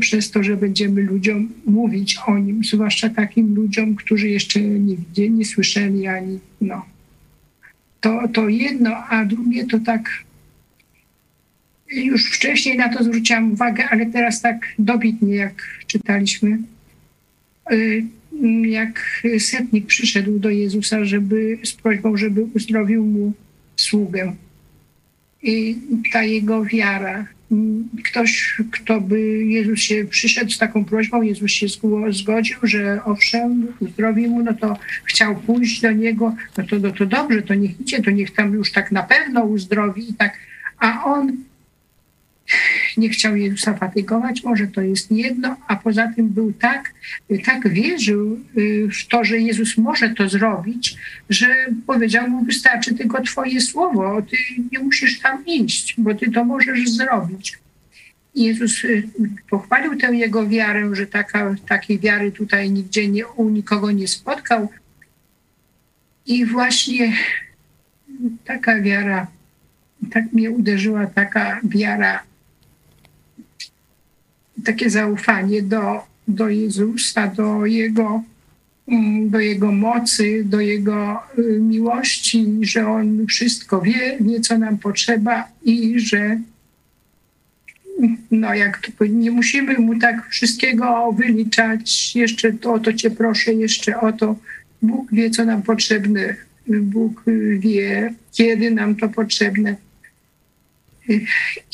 przez 0.00 0.30
to, 0.30 0.42
że 0.42 0.56
będziemy 0.56 1.02
ludziom 1.02 1.48
mówić 1.66 2.18
o 2.26 2.38
nim, 2.38 2.64
zwłaszcza 2.64 3.08
takim 3.08 3.54
ludziom, 3.54 3.94
którzy 3.94 4.28
jeszcze 4.28 4.60
nie 4.60 4.96
widzieli, 4.96 5.30
nie 5.30 5.44
słyszeli 5.44 6.06
ani 6.06 6.38
no. 6.60 6.86
To, 8.00 8.28
to 8.32 8.48
jedno, 8.48 8.96
a 8.96 9.24
drugie 9.24 9.66
to 9.66 9.78
tak 9.78 10.10
już 11.90 12.30
wcześniej 12.30 12.76
na 12.76 12.88
to 12.88 13.04
zwróciłam 13.04 13.52
uwagę, 13.52 13.88
ale 13.90 14.06
teraz 14.06 14.40
tak 14.40 14.66
dobitnie, 14.78 15.34
jak 15.34 15.62
czytaliśmy, 15.86 16.58
jak 18.64 19.22
setnik 19.38 19.86
przyszedł 19.86 20.38
do 20.38 20.50
Jezusa, 20.50 21.04
żeby 21.04 21.58
z 21.64 21.72
prośbą, 21.72 22.16
żeby 22.16 22.46
uzdrowił 22.54 23.04
mu 23.04 23.32
sługę. 23.76 24.34
I 25.42 25.76
ta 26.12 26.22
jego 26.22 26.64
wiara. 26.64 27.26
Ktoś, 28.04 28.60
kto 28.70 29.00
by 29.00 29.20
Jezus 29.44 29.80
się 29.80 30.04
przyszedł 30.04 30.50
z 30.50 30.58
taką 30.58 30.84
prośbą, 30.84 31.22
Jezus 31.22 31.50
się 31.50 31.66
zgodził, 32.10 32.58
że 32.62 33.00
owszem, 33.04 33.66
uzdrowi 33.80 34.28
mu, 34.28 34.42
no 34.42 34.54
to 34.54 34.78
chciał 35.04 35.36
pójść 35.36 35.80
do 35.80 35.92
niego, 35.92 36.34
no 36.58 36.64
to, 36.64 36.78
no 36.78 36.92
to 36.92 37.06
dobrze, 37.06 37.42
to 37.42 37.54
niech 37.54 37.80
idzie, 37.80 38.02
to 38.02 38.10
niech 38.10 38.30
tam 38.30 38.54
już 38.54 38.72
tak 38.72 38.92
na 38.92 39.02
pewno 39.02 39.44
uzdrowi 39.44 40.10
i 40.10 40.14
tak. 40.14 40.38
A 40.78 41.04
on 41.04 41.36
nie 42.96 43.08
chciał 43.08 43.36
Jezusa 43.36 43.74
fatygować, 43.74 44.42
może 44.42 44.66
to 44.66 44.80
jest 44.80 45.12
jedno, 45.12 45.56
a 45.66 45.76
poza 45.76 46.12
tym 46.16 46.28
był 46.28 46.52
tak, 46.52 46.94
tak 47.44 47.68
wierzył 47.68 48.40
y, 48.58 48.88
w 48.88 49.08
to, 49.08 49.24
że 49.24 49.38
Jezus 49.38 49.78
może 49.78 50.10
to 50.10 50.28
zrobić, 50.28 50.96
że 51.28 51.46
powiedział 51.86 52.28
mu, 52.28 52.44
wystarczy 52.44 52.94
tylko 52.94 53.22
twoje 53.22 53.60
słowo, 53.60 54.22
ty 54.22 54.36
nie 54.72 54.78
musisz 54.78 55.20
tam 55.20 55.46
iść, 55.46 55.94
bo 55.98 56.14
ty 56.14 56.30
to 56.30 56.44
możesz 56.44 56.90
zrobić. 56.90 57.58
Jezus 58.34 58.84
y, 58.84 59.08
pochwalił 59.50 59.96
tę 59.96 60.06
jego 60.16 60.48
wiarę, 60.48 60.90
że 60.96 61.06
taka, 61.06 61.54
takiej 61.68 61.98
wiary 61.98 62.32
tutaj 62.32 62.70
nigdzie 62.70 63.08
nie, 63.08 63.26
u 63.26 63.50
nikogo 63.50 63.90
nie 63.90 64.08
spotkał. 64.08 64.68
I 66.26 66.46
właśnie 66.46 67.12
taka 68.44 68.80
wiara, 68.80 69.26
tak 70.10 70.32
mnie 70.32 70.50
uderzyła 70.50 71.06
taka 71.06 71.60
wiara 71.64 72.29
takie 74.64 74.90
zaufanie 74.90 75.62
do, 75.62 76.00
do 76.28 76.48
Jezusa, 76.48 77.26
do 77.26 77.66
Jego, 77.66 78.22
mm, 78.88 79.30
do 79.30 79.40
Jego 79.40 79.72
mocy, 79.72 80.42
do 80.44 80.60
Jego 80.60 81.18
y, 81.38 81.60
miłości, 81.60 82.46
że 82.62 82.88
On 82.88 83.26
wszystko 83.26 83.80
wie, 83.80 84.16
wie 84.20 84.40
co 84.40 84.58
nam 84.58 84.78
potrzeba 84.78 85.48
i 85.64 86.00
że 86.00 86.40
no 88.30 88.54
jak 88.54 88.90
to 88.98 89.06
nie 89.06 89.30
musimy 89.30 89.78
mu 89.78 89.98
tak 89.98 90.28
wszystkiego 90.30 91.12
wyliczać, 91.12 92.16
jeszcze 92.16 92.52
to, 92.52 92.72
o 92.72 92.78
to 92.78 92.92
cię 92.92 93.10
proszę, 93.10 93.54
jeszcze 93.54 94.00
o 94.00 94.12
to. 94.12 94.36
Bóg 94.82 95.12
wie, 95.12 95.30
co 95.30 95.44
nam 95.44 95.62
potrzebne. 95.62 96.36
Bóg 96.66 97.24
wie, 97.58 98.14
kiedy 98.32 98.70
nam 98.70 98.96
to 98.96 99.08
potrzebne. 99.08 99.76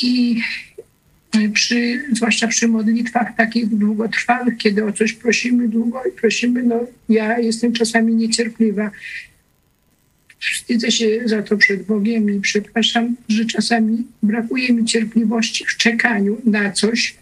I 0.03 0.41
przy, 1.53 2.05
zwłaszcza 2.13 2.49
przy 2.49 2.69
modlitwach 2.69 3.37
takich 3.37 3.67
długotrwałych, 3.67 4.57
kiedy 4.57 4.85
o 4.85 4.93
coś 4.93 5.13
prosimy 5.13 5.69
długo 5.69 6.05
i 6.05 6.13
prosimy, 6.13 6.63
no 6.63 6.87
ja 7.09 7.39
jestem 7.39 7.73
czasami 7.73 8.15
niecierpliwa. 8.15 8.91
Wstydzę 10.39 10.91
się 10.91 11.07
za 11.25 11.43
to 11.43 11.57
przed 11.57 11.83
Bogiem 11.83 12.31
i 12.31 12.41
przepraszam, 12.41 13.17
że 13.29 13.45
czasami 13.45 14.05
brakuje 14.23 14.73
mi 14.73 14.85
cierpliwości 14.85 15.65
w 15.65 15.77
czekaniu 15.77 16.41
na 16.45 16.73
coś, 16.73 17.17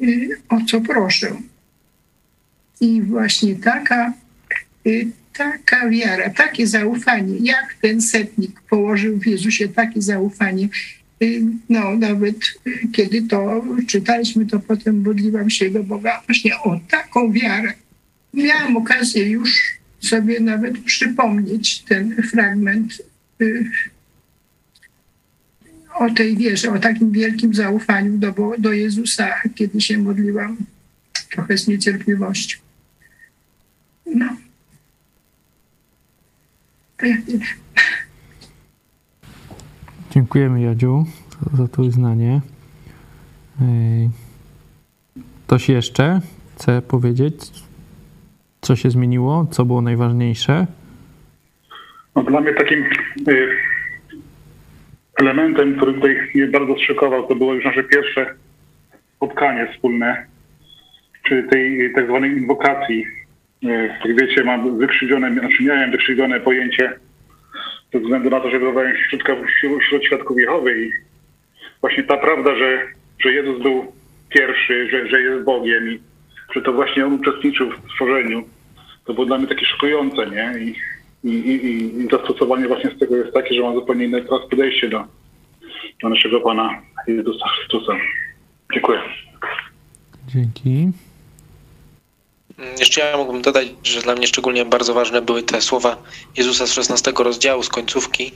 y, 0.00 0.28
o 0.48 0.60
co 0.64 0.80
proszę. 0.80 1.36
I 2.80 3.02
właśnie 3.02 3.54
taka, 3.54 4.12
y, 4.86 5.06
taka 5.32 5.88
wiara, 5.88 6.30
takie 6.30 6.66
zaufanie, 6.66 7.36
jak 7.40 7.74
ten 7.82 8.00
setnik 8.00 8.60
położył 8.60 9.18
w 9.18 9.26
Jezusie 9.26 9.68
takie 9.68 10.02
zaufanie, 10.02 10.68
no 11.68 11.96
nawet 11.96 12.36
kiedy 12.92 13.22
to 13.22 13.64
czytaliśmy, 13.86 14.46
to 14.46 14.60
potem 14.60 15.02
modliłam 15.02 15.50
się 15.50 15.70
do 15.70 15.82
Boga 15.82 16.22
właśnie 16.26 16.56
o 16.56 16.80
taką 16.90 17.32
wiarę. 17.32 17.72
Miałam 18.34 18.76
okazję 18.76 19.28
już 19.28 19.78
sobie 20.00 20.40
nawet 20.40 20.78
przypomnieć 20.78 21.82
ten 21.82 22.22
fragment 22.22 23.02
y, 23.42 23.70
o 25.94 26.10
tej 26.10 26.36
wierze, 26.36 26.72
o 26.72 26.78
takim 26.78 27.12
wielkim 27.12 27.54
zaufaniu 27.54 28.18
do, 28.18 28.34
do 28.58 28.72
Jezusa, 28.72 29.34
kiedy 29.54 29.80
się 29.80 29.98
modliłam 29.98 30.56
trochę 31.30 31.58
z 31.58 31.68
niecierpliwością. 31.68 32.58
No. 34.06 34.36
Dziękujemy 40.14 40.60
Jadziu 40.60 41.04
za, 41.52 41.68
to 41.68 41.82
uznanie. 41.82 42.40
Ktoś 45.46 45.68
jeszcze 45.68 46.20
chce 46.54 46.82
powiedzieć, 46.82 47.34
co 48.60 48.76
się 48.76 48.90
zmieniło, 48.90 49.46
co 49.50 49.64
było 49.64 49.82
najważniejsze? 49.82 50.66
No, 52.16 52.22
dla 52.22 52.40
mnie 52.40 52.54
takim 52.54 52.84
y, 53.28 53.48
elementem, 55.20 55.76
który 55.76 55.94
tutaj 55.94 56.16
mnie 56.34 56.46
bardzo 56.46 56.74
zszokował, 56.76 57.26
to 57.26 57.34
było 57.34 57.54
już 57.54 57.64
nasze 57.64 57.84
pierwsze 57.84 58.34
spotkanie 59.16 59.68
wspólne, 59.72 60.26
czy 61.22 61.42
tej 61.42 61.92
tak 61.94 62.06
zwanej 62.06 62.30
inwokacji. 62.30 63.06
Y, 63.64 63.90
jak 64.04 64.20
wiecie, 64.20 64.44
mam 64.44 64.78
wykrzywione, 64.78 65.32
znaczy 65.32 65.64
miałem 65.64 65.90
wykrzywione 65.90 66.40
pojęcie 66.40 66.92
ze 67.92 68.00
względu 68.00 68.30
na 68.30 68.40
to, 68.40 68.50
że 68.50 68.60
bywałem 68.60 68.94
wśród, 68.96 69.22
wśród 69.82 70.04
świadków 70.04 70.38
Jehowy 70.38 70.82
i 70.82 70.90
właśnie 71.80 72.02
ta 72.02 72.16
prawda, 72.16 72.56
że, 72.56 72.86
że 73.18 73.32
Jezus 73.32 73.62
był 73.62 73.92
pierwszy, 74.28 74.90
że, 74.90 75.08
że 75.08 75.20
jest 75.20 75.44
Bogiem 75.44 75.90
i 75.90 76.00
że 76.54 76.62
to 76.62 76.72
właśnie 76.72 77.06
On 77.06 77.12
uczestniczył 77.12 77.70
w 77.70 77.92
stworzeniu, 77.92 78.44
to 79.04 79.14
było 79.14 79.26
dla 79.26 79.38
mnie 79.38 79.46
takie 79.46 79.66
szokujące, 79.66 80.26
nie? 80.26 80.54
I, 80.60 80.74
i, 81.24 81.50
i, 81.50 82.00
i 82.00 82.08
zastosowanie 82.10 82.68
właśnie 82.68 82.90
z 82.90 82.98
tego 82.98 83.16
jest 83.16 83.32
takie, 83.34 83.54
że 83.54 83.62
mam 83.62 83.74
zupełnie 83.74 84.04
inne 84.04 84.22
teraz 84.22 84.40
podejście 84.50 84.88
do, 84.88 85.04
do 86.02 86.08
naszego 86.08 86.40
Pana 86.40 86.82
Jezusa 87.06 87.48
Chrystusa. 87.48 87.92
Dziękuję. 88.72 88.98
Dzięki. 90.28 90.92
Jeszcze 92.78 93.00
ja 93.00 93.16
mógłbym 93.16 93.42
dodać, 93.42 93.68
że 93.82 94.02
dla 94.02 94.14
mnie 94.14 94.26
szczególnie 94.26 94.64
bardzo 94.64 94.94
ważne 94.94 95.22
były 95.22 95.42
te 95.42 95.60
słowa 95.60 95.96
Jezusa 96.36 96.66
z 96.66 96.72
16 96.72 97.12
rozdziału, 97.16 97.62
z 97.62 97.68
końcówki, 97.68 98.32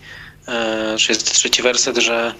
33 0.96 1.48
e, 1.48 1.62
werset, 1.62 1.98
że, 1.98 2.34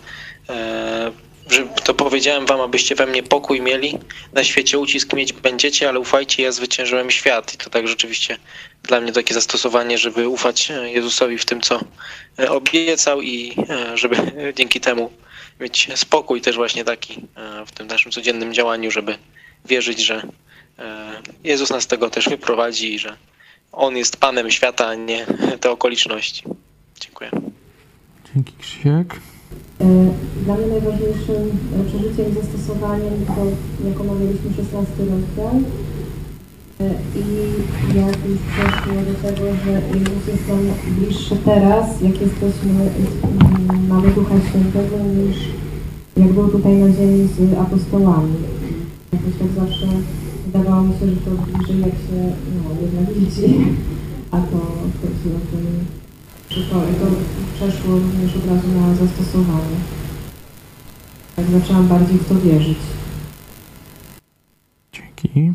e, 0.49 1.13
że 1.51 1.67
to 1.85 1.95
powiedziałem 1.95 2.47
wam, 2.47 2.61
abyście 2.61 2.95
we 2.95 3.07
mnie 3.07 3.23
pokój 3.23 3.61
mieli, 3.61 3.99
na 4.33 4.45
świecie 4.45 4.79
ucisk 4.79 5.13
mieć 5.13 5.33
będziecie, 5.33 5.89
ale 5.89 6.01
ufajcie, 6.01 6.43
ja 6.43 6.53
zwyciężyłem 6.53 7.11
świat. 7.11 7.55
I 7.55 7.57
to 7.57 7.71
tak 7.71 7.89
rzeczywiście 7.89 8.39
dla 8.83 9.01
mnie 9.01 9.13
takie 9.13 9.35
zastosowanie, 9.35 9.99
żeby 9.99 10.29
ufać 10.29 10.73
Jezusowi 10.85 11.39
w 11.39 11.45
tym, 11.45 11.61
co 11.61 11.81
obiecał 12.49 13.23
i 13.23 13.55
e, 13.69 13.97
żeby 13.97 14.17
dzięki 14.59 14.81
temu 14.81 15.13
mieć 15.61 15.89
spokój 15.95 16.41
też 16.41 16.57
właśnie 16.57 16.85
taki 16.85 17.23
w 17.67 17.73
tym 17.73 17.87
naszym 17.87 18.13
codziennym 18.13 18.55
działaniu, 18.55 18.91
żeby 18.91 19.19
wierzyć, 19.65 20.01
że 20.01 20.23
E, 20.23 20.46
Jezus 21.45 21.71
nas 21.71 21.83
z 21.83 21.87
tego 21.87 22.11
też 22.11 22.29
wyprowadzi, 22.29 22.99
że 22.99 23.17
On 23.73 23.97
jest 23.97 24.17
Panem 24.17 24.51
świata, 24.51 24.87
a 24.87 24.95
nie 24.95 25.27
te 25.61 25.71
okoliczności. 25.71 26.45
Dziękuję. 27.01 27.31
Dzięki 28.35 28.53
Krzysiek. 28.59 29.21
E, 29.81 29.85
dla 30.45 30.55
mnie 30.55 30.67
najważniejszym 30.67 31.59
e, 31.81 31.85
przeżyciem 31.89 32.31
i 32.31 32.35
zastosowaniem 32.35 33.27
to, 33.27 33.43
jak 33.89 34.01
omawialiśmy 34.01 34.51
16 34.57 34.93
rozdział 34.99 35.63
i 36.81 37.97
jak 37.97 38.17
już 38.29 38.39
przeszło 38.53 38.95
do 38.95 39.29
tego, 39.29 39.47
że 39.65 39.73
Jezus 39.99 40.29
jest 40.29 40.49
nam 40.49 40.95
bliższy 40.99 41.37
teraz, 41.45 42.01
jak 42.03 42.21
jesteśmy, 42.21 42.91
mamy 43.89 44.11
Ducha 44.11 44.35
Świętego, 44.49 44.97
niż 44.99 45.37
jak 46.17 46.33
był 46.33 46.49
tutaj 46.49 46.73
na 46.73 46.93
ziemi 46.93 47.29
z 47.29 47.59
apostołami. 47.59 48.35
Jakoś 49.13 49.33
tak 49.39 49.65
zawsze 49.65 49.87
wydawało 50.59 50.83
mi 50.83 50.99
się, 50.99 51.07
że 51.07 51.17
to 51.17 51.31
bliżej 51.31 51.81
jak 51.81 51.91
się 51.91 52.33
no, 52.55 52.81
jednak 52.81 53.15
widzi, 53.15 53.77
a 54.31 54.37
to, 54.37 54.59
to 55.01 55.07
się 55.07 55.37
o 55.37 55.41
tym 55.51 55.87
przypomnę. 56.49 56.87
To 56.95 57.07
przeszło 57.55 57.95
również 57.95 58.37
od 58.37 58.47
razu 58.47 58.69
na 58.69 58.95
zastosowanie. 58.95 59.77
Tak 61.37 61.45
zaczęłam 61.45 61.89
bardziej 61.89 62.19
w 62.19 62.29
to 62.29 62.35
wierzyć. 62.35 62.79
Dzięki. 64.93 65.53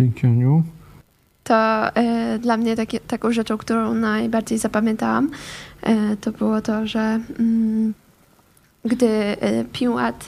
Dzięki 0.00 0.26
Aniu. 0.26 0.62
To 1.44 1.88
y, 1.88 2.38
dla 2.38 2.56
mnie 2.56 2.76
takie, 2.76 3.00
taką 3.00 3.32
rzeczą, 3.32 3.58
którą 3.58 3.94
najbardziej 3.94 4.58
zapamiętałam, 4.58 5.30
y, 5.88 6.16
to 6.16 6.32
było 6.32 6.62
to, 6.62 6.86
że 6.86 7.20
y, 7.40 8.05
gdy 8.86 9.36
Piłat 9.72 10.26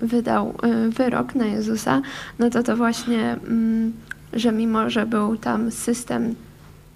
wydał 0.00 0.54
wyrok 0.88 1.34
na 1.34 1.46
Jezusa, 1.46 2.02
no 2.38 2.50
to 2.50 2.62
to 2.62 2.76
właśnie, 2.76 3.36
mm, 3.48 3.92
że 4.32 4.52
mimo, 4.52 4.90
że 4.90 5.06
był 5.06 5.36
tam 5.36 5.70
system 5.70 6.34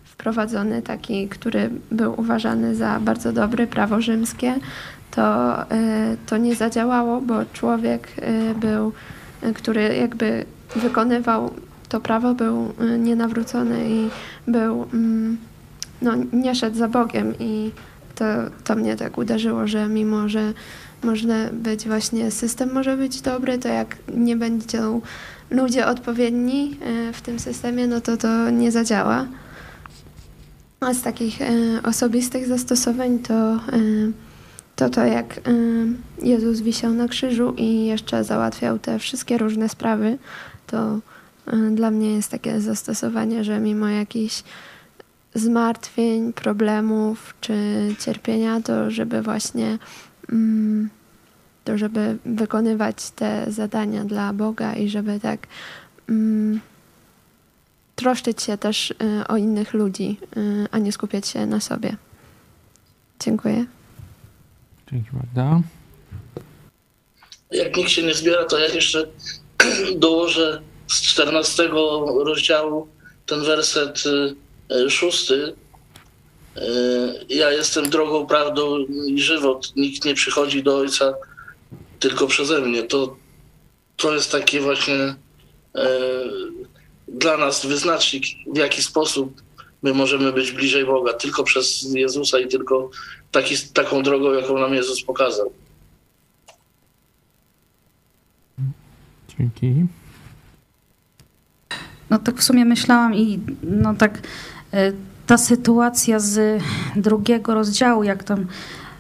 wprowadzony 0.05 0.83
taki, 0.83 1.29
który 1.29 1.71
był 1.91 2.21
uważany 2.21 2.75
za 2.75 3.01
bardzo 3.01 3.33
dobry, 3.33 3.67
prawo 3.67 4.01
rzymskie, 4.01 4.55
to, 5.11 5.57
to 6.27 6.37
nie 6.37 6.55
zadziałało, 6.55 7.21
bo 7.21 7.35
człowiek 7.53 8.09
był, 8.61 8.93
który 9.55 9.97
jakby 9.97 10.45
wykonywał 10.77 11.51
to 11.89 12.01
prawo, 12.01 12.35
był 12.35 12.73
nienawrócony 12.99 13.91
i 13.91 14.09
był, 14.47 14.87
mm, 14.93 15.39
no, 16.03 16.13
nie 16.33 16.55
szedł 16.55 16.77
za 16.77 16.89
Bogiem 16.89 17.35
i 17.39 17.71
to, 18.21 18.25
to 18.65 18.75
mnie 18.75 18.97
tak 18.97 19.19
uderzyło, 19.19 19.67
że 19.67 19.89
mimo, 19.89 20.29
że 20.29 20.53
można 21.03 21.35
być 21.53 21.87
właśnie, 21.87 22.31
system 22.31 22.73
może 22.73 22.97
być 22.97 23.21
dobry, 23.21 23.59
to 23.59 23.69
jak 23.69 23.97
nie 24.15 24.37
będą 24.37 25.01
ludzie 25.51 25.87
odpowiedni 25.87 26.79
w 27.13 27.21
tym 27.21 27.39
systemie, 27.39 27.87
no 27.87 28.01
to 28.01 28.17
to 28.17 28.51
nie 28.51 28.73
zadziała. 28.73 29.27
A 30.81 30.95
z 30.95 31.03
takich 31.03 31.43
e, 31.43 31.47
osobistych 31.83 32.47
zastosowań 32.47 33.19
to, 33.19 33.35
e, 33.35 33.59
to 34.77 34.91
to, 34.91 35.05
jak 35.05 35.39
e, 35.39 35.43
Jezus 36.23 36.61
wisiał 36.61 36.93
na 36.93 37.09
krzyżu 37.09 37.55
i 37.57 37.87
jeszcze 37.87 38.25
załatwiał 38.25 38.79
te 38.79 38.99
wszystkie 38.99 39.39
różne 39.39 39.69
sprawy, 39.69 40.19
to 40.67 40.99
dla 41.71 41.91
mnie 41.91 42.15
jest 42.15 42.31
takie 42.31 42.61
zastosowanie, 42.61 43.45
że 43.45 43.61
mimo 43.61 43.89
jakichś 43.89 44.43
zmartwień, 45.35 46.33
problemów 46.33 47.35
czy 47.41 47.55
cierpienia, 48.05 48.61
to 48.61 48.91
żeby 48.91 49.23
właśnie 49.23 49.79
mm, 50.33 50.91
to 51.65 51.79
żeby 51.79 52.17
wykonywać 52.25 53.11
te 53.11 53.53
zadania 53.53 54.05
dla 54.05 54.33
Boga 54.33 54.75
i 54.75 54.89
żeby 54.89 55.21
tak 55.21 55.47
mm, 56.09 56.61
troszczyć 57.97 58.43
się 58.43 58.59
też 58.59 58.91
y, 58.91 58.95
o 59.29 59.37
innych 59.37 59.75
ludzi, 59.75 60.17
y, 60.37 60.67
a 60.71 60.79
nie 60.79 60.93
skupiać 60.93 61.29
się 61.29 61.47
na 61.47 61.61
sobie. 61.61 61.97
Dziękuję. 63.21 63.65
Dzięki 64.93 65.11
bardzo. 65.13 65.63
Jak 67.51 67.77
nikt 67.77 67.91
się 67.91 68.03
nie 68.03 68.15
zbiera, 68.15 68.45
to 68.45 68.59
ja 68.59 68.67
jeszcze 68.67 69.07
dołożę 69.97 70.63
z 70.89 71.03
14 71.03 71.69
rozdziału 72.25 72.89
ten 73.27 73.45
werset 73.45 74.07
y, 74.07 74.35
szósty. 74.89 75.55
Ja 77.29 77.51
jestem 77.51 77.91
drogą, 77.91 78.27
prawdą 78.27 78.79
i 79.09 79.21
żywot. 79.21 79.77
Nikt 79.77 80.05
nie 80.05 80.15
przychodzi 80.15 80.63
do 80.63 80.77
Ojca 80.77 81.15
tylko 81.99 82.27
przeze 82.27 82.61
mnie. 82.61 82.83
To, 82.83 83.17
to 83.97 84.15
jest 84.15 84.33
takie 84.33 84.61
właśnie 84.61 85.15
dla 87.09 87.37
nas 87.37 87.67
wyznacznik, 87.67 88.25
w 88.55 88.57
jaki 88.57 88.83
sposób 88.83 89.43
my 89.83 89.95
możemy 89.95 90.33
być 90.33 90.53
bliżej 90.53 90.87
Boga, 90.87 91.13
tylko 91.13 91.45
przez 91.45 91.83
Jezusa 91.95 92.39
i 92.39 92.49
tylko 92.49 92.91
taki, 93.31 93.55
taką 93.75 94.03
drogą, 94.03 94.33
jaką 94.33 94.59
nam 94.59 94.75
Jezus 94.75 95.03
pokazał. 95.03 95.53
Dzięki. 99.39 99.87
No 102.11 102.19
tak 102.19 102.39
w 102.39 102.43
sumie 102.43 102.65
myślałam 102.65 103.15
i 103.15 103.41
no 103.63 103.95
tak 103.95 104.19
e, 104.19 104.21
ta 105.27 105.39
sytuacja 105.39 106.19
z 106.21 106.63
drugiego 106.97 107.55
rozdziału, 107.55 108.03
jak 108.03 108.25
tam 108.25 108.47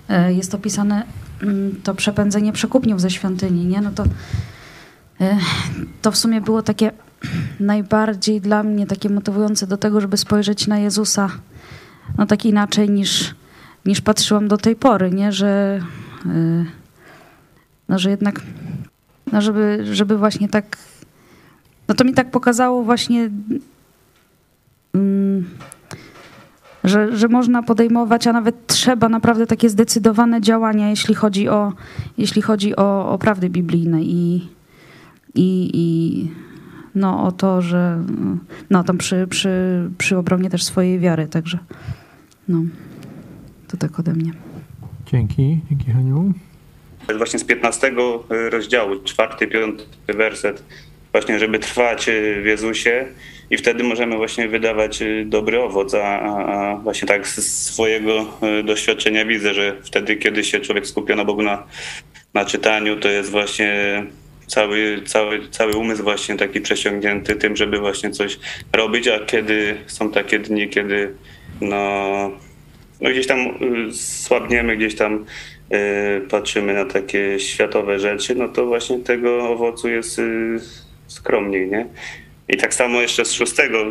e, 0.08 0.32
jest 0.32 0.54
opisane 0.54 1.02
mm, 1.42 1.80
to 1.82 1.94
przepędzenie 1.94 2.52
przekupniów 2.52 3.00
ze 3.00 3.10
świątyni, 3.10 3.66
nie? 3.66 3.80
No 3.80 3.90
to, 3.90 4.04
e, 5.20 5.36
to 6.02 6.12
w 6.12 6.16
sumie 6.16 6.40
było 6.40 6.62
takie 6.62 6.92
najbardziej 7.60 8.40
dla 8.40 8.62
mnie 8.62 8.86
takie 8.86 9.08
motywujące 9.08 9.66
do 9.66 9.76
tego, 9.76 10.00
żeby 10.00 10.16
spojrzeć 10.16 10.66
na 10.66 10.78
Jezusa 10.78 11.30
no 12.18 12.26
tak 12.26 12.44
inaczej 12.44 12.90
niż, 12.90 13.34
niż 13.86 14.00
patrzyłam 14.00 14.48
do 14.48 14.56
tej 14.56 14.76
pory, 14.76 15.10
nie? 15.10 15.32
Że, 15.32 15.80
no, 17.88 17.98
że 17.98 18.10
jednak, 18.10 18.40
no 19.32 19.40
żeby, 19.40 19.86
żeby 19.92 20.18
właśnie 20.18 20.48
tak, 20.48 20.76
no 21.88 21.94
to 21.94 22.04
mi 22.04 22.14
tak 22.14 22.30
pokazało 22.30 22.82
właśnie, 22.82 23.30
że, 26.84 27.16
że 27.16 27.28
można 27.28 27.62
podejmować, 27.62 28.26
a 28.26 28.32
nawet 28.32 28.66
trzeba 28.66 29.08
naprawdę 29.08 29.46
takie 29.46 29.68
zdecydowane 29.68 30.40
działania, 30.40 30.90
jeśli 30.90 31.14
chodzi 31.14 31.48
o, 31.48 31.72
jeśli 32.18 32.42
chodzi 32.42 32.76
o, 32.76 33.12
o 33.12 33.18
prawdy 33.18 33.50
biblijne 33.50 34.02
i, 34.02 34.48
i, 35.34 35.70
i 35.74 36.30
no, 36.94 37.24
o 37.24 37.32
to, 37.32 37.62
że 37.62 38.04
no, 38.70 38.84
tam 38.84 38.98
przy, 38.98 39.26
przy, 39.26 39.50
przy 39.98 40.16
obronie 40.16 40.50
też 40.50 40.64
swojej 40.64 40.98
wiary, 40.98 41.26
także 41.26 41.58
no, 42.48 42.62
to 43.68 43.76
tak 43.76 44.00
ode 44.00 44.12
mnie. 44.12 44.32
Dzięki, 45.06 45.60
dzięki 45.68 45.90
Haniu. 45.90 46.32
Właśnie 47.18 47.38
z 47.38 47.44
15 47.44 47.92
rozdziału, 48.50 49.02
czwarty, 49.04 49.46
piąty 49.46 49.84
werset, 50.08 50.64
właśnie 51.12 51.38
żeby 51.38 51.58
trwać 51.58 52.06
w 52.42 52.46
Jezusie 52.46 53.06
i 53.50 53.56
wtedy 53.56 53.84
możemy 53.84 54.16
właśnie 54.16 54.48
wydawać 54.48 55.02
dobry 55.24 55.60
owoc, 55.60 55.94
a, 55.94 56.20
a 56.20 56.76
właśnie 56.76 57.08
tak 57.08 57.28
z 57.28 57.64
swojego 57.64 58.38
doświadczenia 58.64 59.24
widzę, 59.24 59.54
że 59.54 59.76
wtedy, 59.82 60.16
kiedy 60.16 60.44
się 60.44 60.60
człowiek 60.60 60.86
skupia 60.86 61.16
na 61.16 61.24
Bogu 61.24 61.42
na, 61.42 61.66
na 62.34 62.44
czytaniu, 62.44 62.96
to 62.96 63.08
jest 63.08 63.30
właśnie 63.30 64.02
cały, 64.46 65.02
cały, 65.06 65.48
cały 65.48 65.76
umysł 65.76 66.02
właśnie 66.02 66.36
taki 66.36 66.60
przesiągnięty 66.60 67.36
tym, 67.36 67.56
żeby 67.56 67.78
właśnie 67.78 68.10
coś 68.10 68.38
robić, 68.72 69.08
a 69.08 69.18
kiedy 69.26 69.76
są 69.86 70.10
takie 70.10 70.38
dni, 70.38 70.68
kiedy 70.68 71.14
no, 71.60 72.30
no 73.00 73.10
gdzieś 73.10 73.26
tam 73.26 73.38
y, 73.38 73.92
słabniemy, 73.92 74.76
gdzieś 74.76 74.96
tam 74.96 75.24
y, 75.72 76.28
patrzymy 76.30 76.74
na 76.74 76.84
takie 76.84 77.40
światowe 77.40 77.98
rzeczy, 77.98 78.34
no 78.34 78.48
to 78.48 78.66
właśnie 78.66 78.98
tego 78.98 79.48
owocu 79.48 79.88
jest 79.88 80.18
y, 80.18 80.60
skromniej, 81.10 81.70
nie? 81.70 81.86
I 82.48 82.56
tak 82.56 82.74
samo 82.74 83.00
jeszcze 83.02 83.24
z 83.24 83.32
szóstego 83.32 83.84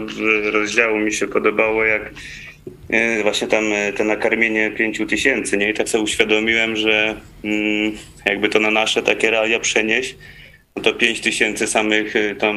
rozdziału 0.52 0.98
mi 0.98 1.14
się 1.14 1.28
podobało, 1.28 1.86
jak 1.86 2.12
y, 2.94 3.24
właśnie 3.24 3.48
tam 3.48 3.74
y, 3.74 3.94
te 3.94 4.04
nakarmienie 4.04 4.72
pięciu 4.72 5.06
tysięcy, 5.06 5.58
nie? 5.58 5.70
I 5.70 5.74
tak 5.74 5.90
sobie 5.90 6.04
uświadomiłem, 6.04 6.76
że 6.76 7.16
mm, 7.44 7.92
jakby 8.26 8.50
to 8.50 8.60
na 8.60 8.72
nasze 8.72 9.04
takie 9.04 9.32
realia 9.32 9.60
przenieść, 9.60 10.16
no 10.76 10.82
to 10.84 10.94
5 10.94 11.22
tysięcy 11.22 11.68
samych 11.68 12.16
y, 12.16 12.36
tam 12.36 12.56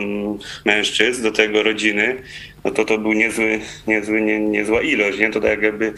mężczyzn, 0.65 1.23
do 1.23 1.33
tego 1.33 1.63
rodziny, 1.63 2.17
no 2.65 2.71
to 2.71 2.85
to 2.85 2.99
był 2.99 3.13
niezły, 3.13 3.61
niezły, 3.87 4.21
nie, 4.21 4.41
niezła 4.41 4.83
ilość, 4.83 5.19
nie? 5.19 5.31
To 5.31 5.41
tak 5.41 5.63
jakby 5.63 5.93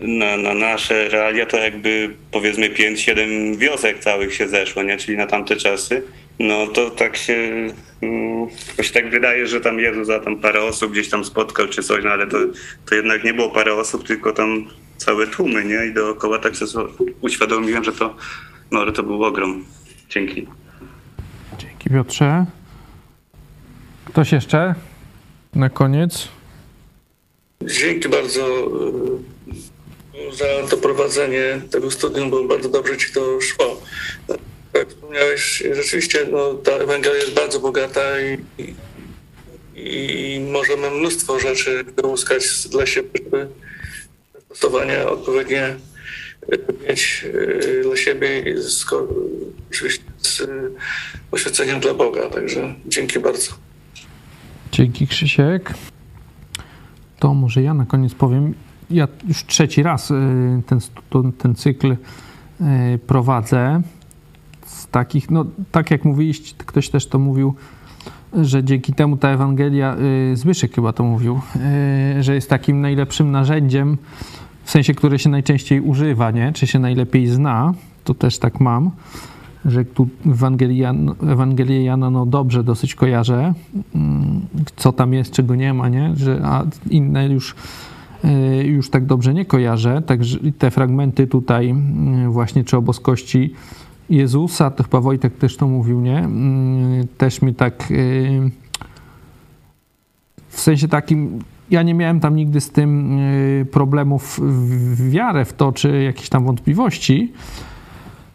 na, 0.00 0.36
na 0.36 0.54
nasze 0.54 1.08
realia 1.08 1.46
to 1.46 1.56
jakby 1.56 2.10
powiedzmy 2.30 2.70
5-7 2.70 3.56
wiosek 3.56 3.98
całych 3.98 4.34
się 4.34 4.48
zeszło, 4.48 4.82
nie? 4.82 4.96
Czyli 4.96 5.16
na 5.16 5.26
tamte 5.26 5.56
czasy. 5.56 6.02
No 6.38 6.66
to 6.66 6.90
tak 6.90 7.16
się, 7.16 7.66
mm, 8.02 8.48
to 8.76 8.82
się 8.82 8.92
tak 8.92 9.10
wydaje, 9.10 9.46
że 9.46 9.60
tam 9.60 9.78
Jezus 9.78 10.06
za 10.06 10.20
tam 10.20 10.36
parę 10.36 10.62
osób 10.62 10.92
gdzieś 10.92 11.08
tam 11.08 11.24
spotkał 11.24 11.68
czy 11.68 11.82
coś, 11.82 12.04
no 12.04 12.10
ale 12.10 12.26
to, 12.26 12.38
to 12.86 12.94
jednak 12.94 13.24
nie 13.24 13.34
było 13.34 13.50
parę 13.50 13.74
osób, 13.74 14.06
tylko 14.06 14.32
tam 14.32 14.68
całe 14.96 15.26
tłumy, 15.26 15.64
nie? 15.64 15.86
I 15.86 15.94
dookoła 15.94 16.38
tak 16.38 16.56
sobie 16.56 16.84
uświadomiłem, 17.20 17.84
że 17.84 17.92
to, 17.92 18.16
no, 18.70 18.86
że 18.86 18.92
to 18.92 19.02
był 19.02 19.24
ogrom. 19.24 19.64
Dzięki. 20.08 20.46
Dzięki 21.58 21.90
Piotrze. 21.90 22.46
Ktoś 24.04 24.32
jeszcze 24.32 24.74
na 25.54 25.68
koniec? 25.70 26.28
Dzięki 27.62 28.08
bardzo 28.08 28.40
e, 30.30 30.36
za 30.36 30.68
to 30.70 30.76
prowadzenie 30.76 31.60
tego 31.70 31.90
studium, 31.90 32.30
bo 32.30 32.44
bardzo 32.44 32.68
dobrze 32.68 32.96
ci 32.96 33.12
to 33.12 33.40
szło. 33.40 33.82
Jak 34.74 34.88
wspomniałeś, 34.88 35.62
rzeczywiście 35.72 36.26
no, 36.32 36.54
ta 36.54 36.72
Ewangelia 36.72 37.16
jest 37.16 37.34
bardzo 37.34 37.60
bogata 37.60 38.00
i, 38.20 38.38
i, 38.62 38.74
i 39.76 40.40
możemy 40.40 40.90
mnóstwo 40.90 41.38
rzeczy 41.38 41.84
wyłuskać 41.96 42.68
dla 42.68 42.86
siebie, 42.86 43.10
żeby 43.24 43.48
odpowiednie 45.06 45.76
mieć 46.88 47.26
e, 47.78 47.82
dla 47.82 47.96
siebie 47.96 48.44
oczywiście 49.70 50.04
z 50.18 50.42
poświęceniem 51.30 51.80
dla 51.80 51.94
Boga. 51.94 52.30
Także 52.30 52.74
dzięki 52.86 53.18
bardzo. 53.18 53.52
Dzięki 54.72 55.06
Krzysiek. 55.06 55.74
To 57.18 57.34
może 57.34 57.62
ja 57.62 57.74
na 57.74 57.86
koniec 57.86 58.14
powiem. 58.14 58.54
Ja 58.90 59.08
już 59.28 59.44
trzeci 59.46 59.82
raz 59.82 60.08
ten, 60.66 60.80
ten 61.38 61.54
cykl 61.54 61.96
prowadzę. 63.06 63.82
Takich, 64.86 65.30
no 65.30 65.44
tak 65.72 65.90
jak 65.90 66.04
mówiliście, 66.04 66.54
ktoś 66.58 66.88
też 66.88 67.06
to 67.06 67.18
mówił, 67.18 67.54
że 68.42 68.64
dzięki 68.64 68.92
temu 68.92 69.16
ta 69.16 69.28
Ewangelia, 69.28 69.96
Zbyszek 70.34 70.74
chyba 70.74 70.92
to 70.92 71.04
mówił, 71.04 71.40
że 72.20 72.34
jest 72.34 72.50
takim 72.50 72.80
najlepszym 72.80 73.30
narzędziem 73.30 73.98
w 74.64 74.70
sensie, 74.70 74.94
które 74.94 75.18
się 75.18 75.30
najczęściej 75.30 75.80
używa, 75.80 76.30
nie? 76.30 76.52
czy 76.52 76.66
się 76.66 76.78
najlepiej 76.78 77.26
zna, 77.26 77.74
to 78.04 78.14
też 78.14 78.38
tak 78.38 78.60
mam, 78.60 78.90
że 79.64 79.84
tu 79.84 80.08
Ewangelię 81.22 81.84
Jana 81.84 82.10
no 82.10 82.26
dobrze 82.26 82.64
dosyć 82.64 82.94
kojarzę, 82.94 83.54
mm, 83.94 84.40
co 84.76 84.92
tam 84.92 85.12
jest, 85.12 85.32
czego 85.32 85.54
nie 85.54 85.74
ma, 85.74 85.88
nie? 85.88 86.12
Że, 86.16 86.40
a 86.44 86.64
inne 86.90 87.28
już, 87.28 87.54
y, 88.24 88.64
już 88.64 88.90
tak 88.90 89.06
dobrze 89.06 89.34
nie 89.34 89.44
kojarzę. 89.44 90.02
Także 90.02 90.38
te 90.58 90.70
fragmenty 90.70 91.26
tutaj 91.26 91.74
y, 92.26 92.28
właśnie 92.28 92.64
czy 92.64 92.76
o 92.76 92.82
boskości 92.82 93.54
Jezusa, 94.10 94.70
to 94.70 94.82
chyba 94.82 95.00
Wojtek 95.00 95.36
też 95.36 95.56
to 95.56 95.68
mówił, 95.68 96.00
nie? 96.00 96.18
Mm, 96.18 97.08
też 97.18 97.42
mi 97.42 97.54
tak 97.54 97.90
y, 97.90 98.50
w 100.48 100.60
sensie 100.60 100.88
takim 100.88 101.38
ja 101.70 101.82
nie 101.82 101.94
miałem 101.94 102.20
tam 102.20 102.36
nigdy 102.36 102.60
z 102.60 102.70
tym 102.70 103.18
problemów 103.70 104.40
w 104.42 105.10
wiarę 105.10 105.44
w 105.44 105.52
to, 105.52 105.72
czy 105.72 106.02
jakieś 106.02 106.28
tam 106.28 106.44
wątpliwości, 106.44 107.32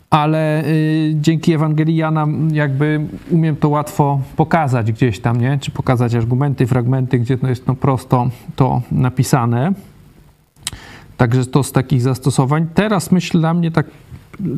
ale 0.09 0.65
y, 0.65 1.13
dzięki 1.15 1.53
Ewangelii 1.53 1.95
Jana 1.95 2.27
jakby 2.51 3.05
umiem 3.31 3.55
to 3.55 3.69
łatwo 3.69 4.21
pokazać 4.35 4.91
gdzieś 4.91 5.19
tam, 5.19 5.41
nie? 5.41 5.57
Czy 5.61 5.71
pokazać 5.71 6.15
argumenty, 6.15 6.67
fragmenty, 6.67 7.19
gdzie 7.19 7.37
to 7.37 7.47
jest 7.47 7.67
no 7.67 7.75
prosto 7.75 8.29
to 8.55 8.81
napisane. 8.91 9.73
Także 11.17 11.45
to 11.45 11.63
z 11.63 11.71
takich 11.71 12.01
zastosowań. 12.01 12.67
Teraz 12.73 13.11
myślę 13.11 13.39
dla 13.39 13.53
mnie 13.53 13.71
tak, 13.71 13.85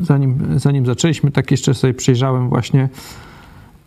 zanim, 0.02 0.38
zanim 0.56 0.86
zaczęliśmy, 0.86 1.30
tak 1.30 1.50
jeszcze 1.50 1.74
sobie 1.74 1.94
przejrzałem 1.94 2.48
właśnie 2.48 2.88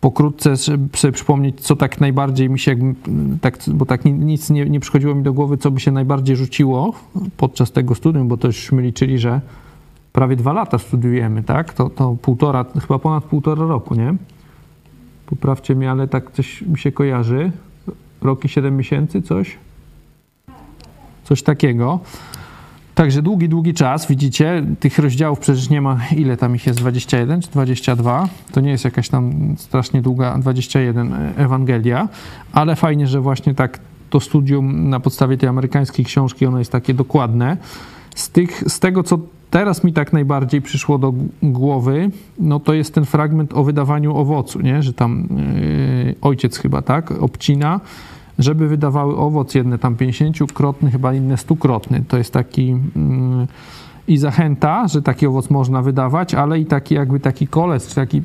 pokrótce, 0.00 0.56
sobie 0.56 1.12
przypomnieć, 1.12 1.60
co 1.60 1.76
tak 1.76 2.00
najbardziej 2.00 2.50
mi 2.50 2.58
się, 2.58 2.76
tak, 3.40 3.58
bo 3.68 3.86
tak 3.86 4.04
nic 4.04 4.50
nie, 4.50 4.64
nie 4.64 4.80
przychodziło 4.80 5.14
mi 5.14 5.22
do 5.22 5.32
głowy, 5.32 5.58
co 5.58 5.70
by 5.70 5.80
się 5.80 5.92
najbardziej 5.92 6.36
rzuciło 6.36 6.94
podczas 7.36 7.72
tego 7.72 7.94
studium, 7.94 8.28
bo 8.28 8.36
to 8.36 8.46
już 8.46 8.72
liczyli, 8.72 9.18
że 9.18 9.40
prawie 10.12 10.36
dwa 10.36 10.52
lata 10.52 10.78
studiujemy, 10.78 11.42
tak? 11.42 11.74
To, 11.74 11.90
to 11.90 12.16
półtora, 12.22 12.64
chyba 12.80 12.98
ponad 12.98 13.24
półtora 13.24 13.66
roku, 13.66 13.94
nie? 13.94 14.14
Poprawcie 15.26 15.74
mnie, 15.74 15.90
ale 15.90 16.08
tak 16.08 16.30
coś 16.30 16.62
mi 16.62 16.78
się 16.78 16.92
kojarzy. 16.92 17.52
Roki, 18.22 18.48
siedem 18.48 18.76
miesięcy, 18.76 19.22
coś? 19.22 19.58
Coś 21.24 21.42
takiego. 21.42 22.00
Także 22.94 23.22
długi, 23.22 23.48
długi 23.48 23.74
czas, 23.74 24.06
widzicie, 24.06 24.62
tych 24.80 24.98
rozdziałów 24.98 25.38
przecież 25.38 25.70
nie 25.70 25.80
ma, 25.80 25.98
ile 26.16 26.36
tam 26.36 26.54
ich 26.54 26.66
jest, 26.66 26.78
21 26.78 27.42
czy 27.42 27.50
22? 27.50 28.28
To 28.52 28.60
nie 28.60 28.70
jest 28.70 28.84
jakaś 28.84 29.08
tam 29.08 29.54
strasznie 29.58 30.02
długa, 30.02 30.38
21 30.38 31.12
Ewangelia, 31.36 32.08
ale 32.52 32.76
fajnie, 32.76 33.06
że 33.06 33.20
właśnie 33.20 33.54
tak 33.54 33.78
to 34.10 34.20
studium 34.20 34.88
na 34.88 35.00
podstawie 35.00 35.36
tej 35.36 35.48
amerykańskiej 35.48 36.04
książki, 36.04 36.46
ono 36.46 36.58
jest 36.58 36.72
takie 36.72 36.94
dokładne. 36.94 37.56
Z, 38.14 38.30
tych, 38.30 38.64
z 38.66 38.80
tego, 38.80 39.02
co 39.02 39.18
teraz 39.50 39.84
mi 39.84 39.92
tak 39.92 40.12
najbardziej 40.12 40.62
przyszło 40.62 40.98
do 40.98 41.14
głowy, 41.42 42.10
no 42.38 42.60
to 42.60 42.74
jest 42.74 42.94
ten 42.94 43.04
fragment 43.04 43.52
o 43.54 43.64
wydawaniu 43.64 44.16
owocu, 44.16 44.60
nie? 44.60 44.82
że 44.82 44.92
tam 44.92 45.28
yy, 46.06 46.14
ojciec 46.20 46.58
chyba, 46.58 46.82
tak, 46.82 47.12
obcina, 47.22 47.80
żeby 48.40 48.68
wydawały 48.68 49.16
owoc, 49.16 49.54
jedne 49.54 49.78
tam 49.78 49.96
50-krotny, 49.96 50.90
chyba 50.90 51.14
inne 51.14 51.34
100-krotny. 51.34 52.02
To 52.08 52.18
jest 52.18 52.32
taki 52.32 52.66
yy, 52.68 52.78
i 54.08 54.18
zachęta, 54.18 54.88
że 54.88 55.02
taki 55.02 55.26
owoc 55.26 55.50
można 55.50 55.82
wydawać, 55.82 56.34
ale 56.34 56.60
i 56.60 56.66
taki 56.66 56.94
jakby 56.94 57.20
taki 57.20 57.46
kolec, 57.46 57.94
taki 57.94 58.22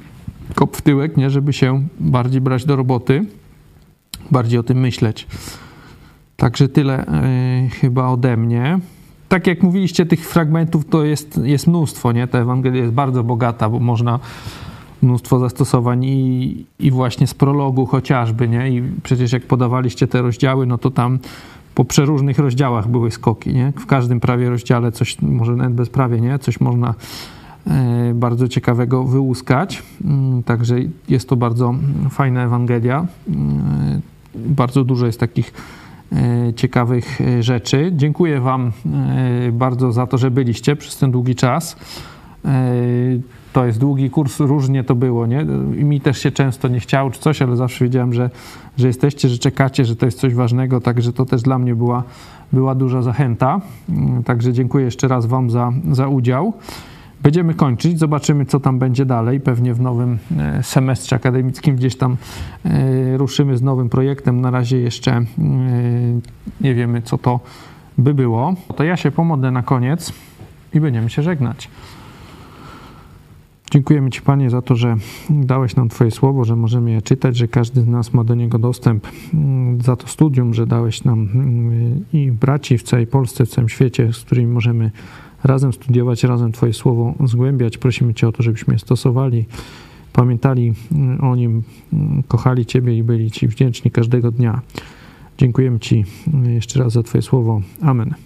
kop 0.55 0.77
w 0.77 0.81
tyłek, 0.81 1.17
nie? 1.17 1.29
żeby 1.29 1.53
się 1.53 1.87
bardziej 1.99 2.41
brać 2.41 2.65
do 2.65 2.75
roboty, 2.75 3.25
bardziej 4.31 4.59
o 4.59 4.63
tym 4.63 4.79
myśleć. 4.79 5.27
Także 6.35 6.69
tyle 6.69 7.05
yy, 7.63 7.69
chyba 7.69 8.07
ode 8.07 8.37
mnie 8.37 8.79
tak 9.29 9.47
jak 9.47 9.63
mówiliście, 9.63 10.05
tych 10.05 10.29
fragmentów 10.29 10.85
to 10.85 11.05
jest, 11.05 11.39
jest 11.43 11.67
mnóstwo, 11.67 12.11
nie? 12.11 12.27
Ta 12.27 12.39
Ewangelia 12.39 12.81
jest 12.81 12.93
bardzo 12.93 13.23
bogata, 13.23 13.69
bo 13.69 13.79
można 13.79 14.19
mnóstwo 15.05 15.39
zastosowań 15.39 16.03
i, 16.03 16.65
i 16.79 16.91
właśnie 16.91 17.27
z 17.27 17.33
prologu 17.33 17.85
chociażby, 17.85 18.47
nie? 18.47 18.69
I 18.69 18.83
przecież 19.03 19.31
jak 19.31 19.43
podawaliście 19.43 20.07
te 20.07 20.21
rozdziały, 20.21 20.65
no 20.65 20.77
to 20.77 20.91
tam 20.91 21.19
po 21.75 21.85
przeróżnych 21.85 22.39
rozdziałach 22.39 22.87
były 22.87 23.11
skoki, 23.11 23.53
nie? 23.53 23.73
W 23.79 23.85
każdym 23.85 24.19
prawie 24.19 24.49
rozdziale 24.49 24.91
coś, 24.91 25.21
może 25.21 25.55
nawet 25.55 25.73
bez 25.73 25.89
prawie, 25.89 26.21
nie? 26.21 26.39
Coś 26.39 26.59
można 26.59 26.93
e, 27.67 28.13
bardzo 28.13 28.47
ciekawego 28.47 29.03
wyłuskać. 29.03 29.83
Mm, 30.05 30.43
także 30.43 30.75
jest 31.09 31.29
to 31.29 31.35
bardzo 31.35 31.75
fajna 32.09 32.43
Ewangelia. 32.43 33.05
Mm, 33.27 34.01
bardzo 34.35 34.83
dużo 34.83 35.05
jest 35.05 35.19
takich 35.19 35.53
E, 36.15 36.53
ciekawych 36.53 37.21
e, 37.21 37.43
rzeczy. 37.43 37.91
Dziękuję 37.95 38.39
Wam 38.39 38.71
e, 38.85 39.51
bardzo 39.51 39.91
za 39.91 40.07
to, 40.07 40.17
że 40.17 40.31
byliście 40.31 40.75
przez 40.75 40.97
ten 40.97 41.11
długi 41.11 41.35
czas. 41.35 41.75
To 43.55 43.65
jest 43.65 43.79
długi 43.79 44.09
kurs, 44.09 44.39
różnie 44.39 44.83
to 44.83 44.95
było, 44.95 45.25
nie? 45.25 45.45
I 45.77 45.83
mi 45.85 46.01
też 46.01 46.17
się 46.17 46.31
często 46.31 46.67
nie 46.67 46.79
chciało 46.79 47.11
czy 47.11 47.19
coś, 47.19 47.41
ale 47.41 47.55
zawsze 47.55 47.85
wiedziałem, 47.85 48.13
że, 48.13 48.29
że 48.77 48.87
jesteście, 48.87 49.29
że 49.29 49.37
czekacie, 49.37 49.85
że 49.85 49.95
to 49.95 50.05
jest 50.05 50.19
coś 50.19 50.33
ważnego, 50.33 50.81
także 50.81 51.13
to 51.13 51.25
też 51.25 51.41
dla 51.41 51.59
mnie 51.59 51.75
była, 51.75 52.03
była 52.53 52.75
duża 52.75 53.01
zachęta. 53.01 53.61
Mm, 53.89 54.23
także 54.23 54.53
dziękuję 54.53 54.85
jeszcze 54.85 55.07
raz 55.07 55.25
Wam 55.25 55.49
za, 55.49 55.71
za 55.91 56.07
udział. 56.07 56.53
Będziemy 57.23 57.53
kończyć, 57.53 57.99
zobaczymy, 57.99 58.45
co 58.45 58.59
tam 58.59 58.79
będzie 58.79 59.05
dalej. 59.05 59.39
Pewnie 59.39 59.73
w 59.73 59.81
nowym 59.81 60.17
e, 60.37 60.63
semestrze 60.63 61.15
akademickim 61.15 61.75
gdzieś 61.75 61.95
tam 61.95 62.17
e, 62.65 63.17
ruszymy 63.17 63.57
z 63.57 63.61
nowym 63.61 63.89
projektem. 63.89 64.41
Na 64.41 64.51
razie 64.51 64.77
jeszcze 64.77 65.11
e, 65.11 65.25
nie 66.61 66.75
wiemy, 66.75 67.01
co 67.01 67.17
to 67.17 67.39
by 67.97 68.13
było. 68.13 68.53
To 68.75 68.83
ja 68.83 68.97
się 68.97 69.11
pomodlę 69.11 69.51
na 69.51 69.63
koniec 69.63 70.13
i 70.73 70.79
będziemy 70.79 71.09
się 71.09 71.21
żegnać. 71.21 71.69
Dziękujemy 73.71 74.09
Ci, 74.09 74.21
Panie, 74.21 74.49
za 74.49 74.61
to, 74.61 74.75
że 74.75 74.95
dałeś 75.29 75.75
nam 75.75 75.89
Twoje 75.89 76.11
słowo, 76.11 76.43
że 76.43 76.55
możemy 76.55 76.91
je 76.91 77.01
czytać, 77.01 77.37
że 77.37 77.47
każdy 77.47 77.81
z 77.81 77.87
nas 77.87 78.13
ma 78.13 78.23
do 78.23 78.35
niego 78.35 78.59
dostęp, 78.59 79.07
za 79.83 79.95
to 79.95 80.07
studium, 80.07 80.53
że 80.53 80.67
dałeś 80.67 81.03
nam 81.03 81.29
mm, 81.33 82.05
i 82.13 82.31
braci 82.31 82.77
w 82.77 82.83
całej 82.83 83.07
Polsce, 83.07 83.45
w 83.45 83.49
całym 83.49 83.69
świecie, 83.69 84.13
z 84.13 84.19
którymi 84.19 84.47
możemy 84.47 84.91
razem 85.43 85.73
studiować, 85.73 86.23
razem 86.23 86.51
Twoje 86.51 86.73
słowo 86.73 87.13
zgłębiać. 87.23 87.77
Prosimy 87.77 88.13
Cię 88.13 88.27
o 88.27 88.31
to, 88.31 88.43
żebyśmy 88.43 88.73
je 88.73 88.79
stosowali, 88.79 89.45
pamiętali 90.13 90.73
mm, 90.91 91.23
o 91.23 91.35
nim, 91.35 91.63
mm, 91.93 92.23
kochali 92.27 92.65
Ciebie 92.65 92.97
i 92.97 93.03
byli 93.03 93.31
Ci 93.31 93.47
wdzięczni 93.47 93.91
każdego 93.91 94.31
dnia. 94.31 94.61
Dziękujemy 95.37 95.79
Ci 95.79 96.05
jeszcze 96.47 96.79
raz 96.79 96.93
za 96.93 97.03
Twoje 97.03 97.21
słowo. 97.21 97.61
Amen. 97.81 98.24